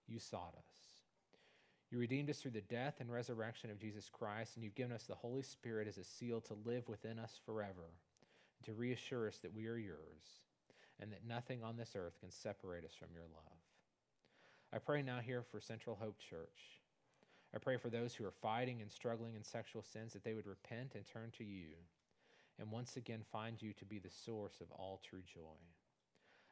you 0.08 0.20
sought 0.20 0.54
us. 0.56 0.87
You 1.92 2.00
redeemed 2.00 2.30
us 2.30 2.40
through 2.40 2.52
the 2.52 2.62
death 2.62 2.96
and 3.00 3.12
resurrection 3.12 3.72
of 3.72 3.80
Jesus 3.80 4.10
Christ, 4.10 4.56
and 4.56 4.64
you've 4.64 4.76
given 4.76 4.92
us 4.92 5.04
the 5.04 5.16
Holy 5.16 5.42
Spirit 5.42 5.88
as 5.88 5.98
a 5.98 6.04
seal 6.04 6.42
to 6.42 6.58
live 6.66 6.90
within 6.90 7.18
us 7.18 7.40
forever, 7.46 7.92
and 8.60 8.66
to 8.66 8.74
reassure 8.74 9.28
us 9.28 9.38
that 9.38 9.54
we 9.54 9.68
are 9.68 9.78
yours, 9.78 10.42
and 11.00 11.12
that 11.12 11.26
nothing 11.26 11.64
on 11.64 11.78
this 11.78 11.96
earth 11.96 12.20
can 12.20 12.32
separate 12.32 12.84
us 12.84 12.94
from 12.98 13.10
your 13.14 13.24
love. 13.24 13.58
I 14.74 14.80
pray 14.80 15.02
now 15.02 15.20
here 15.20 15.44
for 15.44 15.62
Central 15.62 15.96
Hope 15.96 16.20
Church. 16.20 16.82
I 17.56 17.60
pray 17.60 17.78
for 17.78 17.90
those 17.90 18.14
who 18.14 18.26
are 18.26 18.34
fighting 18.42 18.82
and 18.82 18.92
struggling 18.92 19.36
in 19.36 19.44
sexual 19.44 19.82
sins 19.82 20.12
that 20.12 20.26
they 20.26 20.34
would 20.34 20.46
repent 20.46 20.94
and 20.96 21.06
turn 21.06 21.32
to 21.38 21.46
you 21.46 21.68
and 22.60 22.72
once 22.72 22.98
again 22.98 23.22
find 23.32 23.62
you 23.62 23.74
to 23.74 23.86
be 23.86 24.00
the 24.00 24.10
source 24.10 24.62
of 24.62 24.72
all 24.72 25.00
true 25.08 25.22
joy. 25.22 25.58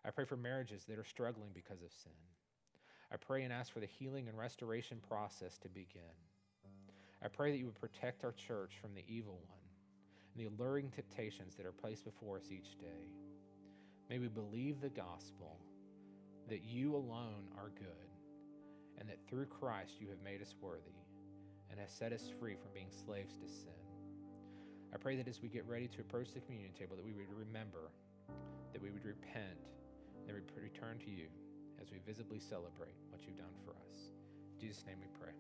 I 0.05 0.11
pray 0.11 0.25
for 0.25 0.37
marriages 0.37 0.85
that 0.85 0.99
are 0.99 1.03
struggling 1.03 1.49
because 1.53 1.81
of 1.81 1.91
sin. 1.91 2.11
I 3.11 3.17
pray 3.17 3.43
and 3.43 3.53
ask 3.53 3.71
for 3.71 3.79
the 3.79 3.85
healing 3.85 4.27
and 4.27 4.37
restoration 4.37 4.99
process 5.07 5.57
to 5.59 5.69
begin. 5.69 6.01
I 7.23 7.27
pray 7.27 7.51
that 7.51 7.57
you 7.57 7.65
would 7.65 7.79
protect 7.79 8.23
our 8.23 8.33
church 8.33 8.73
from 8.81 8.93
the 8.93 9.03
evil 9.07 9.39
one 9.47 9.65
and 10.35 10.45
the 10.45 10.49
alluring 10.49 10.91
temptations 10.91 11.55
that 11.55 11.65
are 11.65 11.71
placed 11.71 12.03
before 12.03 12.37
us 12.37 12.51
each 12.51 12.77
day. 12.79 13.09
May 14.09 14.19
we 14.19 14.27
believe 14.27 14.81
the 14.81 14.89
gospel 14.89 15.57
that 16.49 16.63
you 16.63 16.95
alone 16.95 17.49
are 17.57 17.71
good 17.77 18.09
and 18.99 19.09
that 19.09 19.19
through 19.27 19.45
Christ 19.47 19.93
you 19.99 20.07
have 20.09 20.21
made 20.23 20.41
us 20.41 20.55
worthy 20.61 20.99
and 21.71 21.79
have 21.79 21.89
set 21.89 22.13
us 22.13 22.29
free 22.39 22.55
from 22.55 22.71
being 22.73 22.91
slaves 23.05 23.35
to 23.35 23.47
sin. 23.47 23.71
I 24.93 24.97
pray 24.97 25.15
that 25.17 25.27
as 25.27 25.41
we 25.41 25.49
get 25.49 25.67
ready 25.67 25.87
to 25.87 26.01
approach 26.01 26.33
the 26.33 26.39
communion 26.39 26.71
table, 26.73 26.95
that 26.95 27.05
we 27.05 27.13
would 27.13 27.31
remember, 27.35 27.91
that 28.71 28.81
we 28.81 28.91
would 28.91 29.03
repent, 29.03 29.59
that 30.27 30.33
we 30.33 30.41
would 30.41 30.63
return 30.63 30.99
to 30.99 31.11
you 31.11 31.27
as 31.81 31.91
we 31.91 31.97
visibly 32.05 32.39
celebrate 32.39 32.95
what 33.09 33.21
you've 33.25 33.37
done 33.37 33.55
for 33.63 33.71
us. 33.71 33.97
In 34.53 34.67
Jesus' 34.67 34.85
name 34.85 34.97
we 35.01 35.07
pray. 35.19 35.33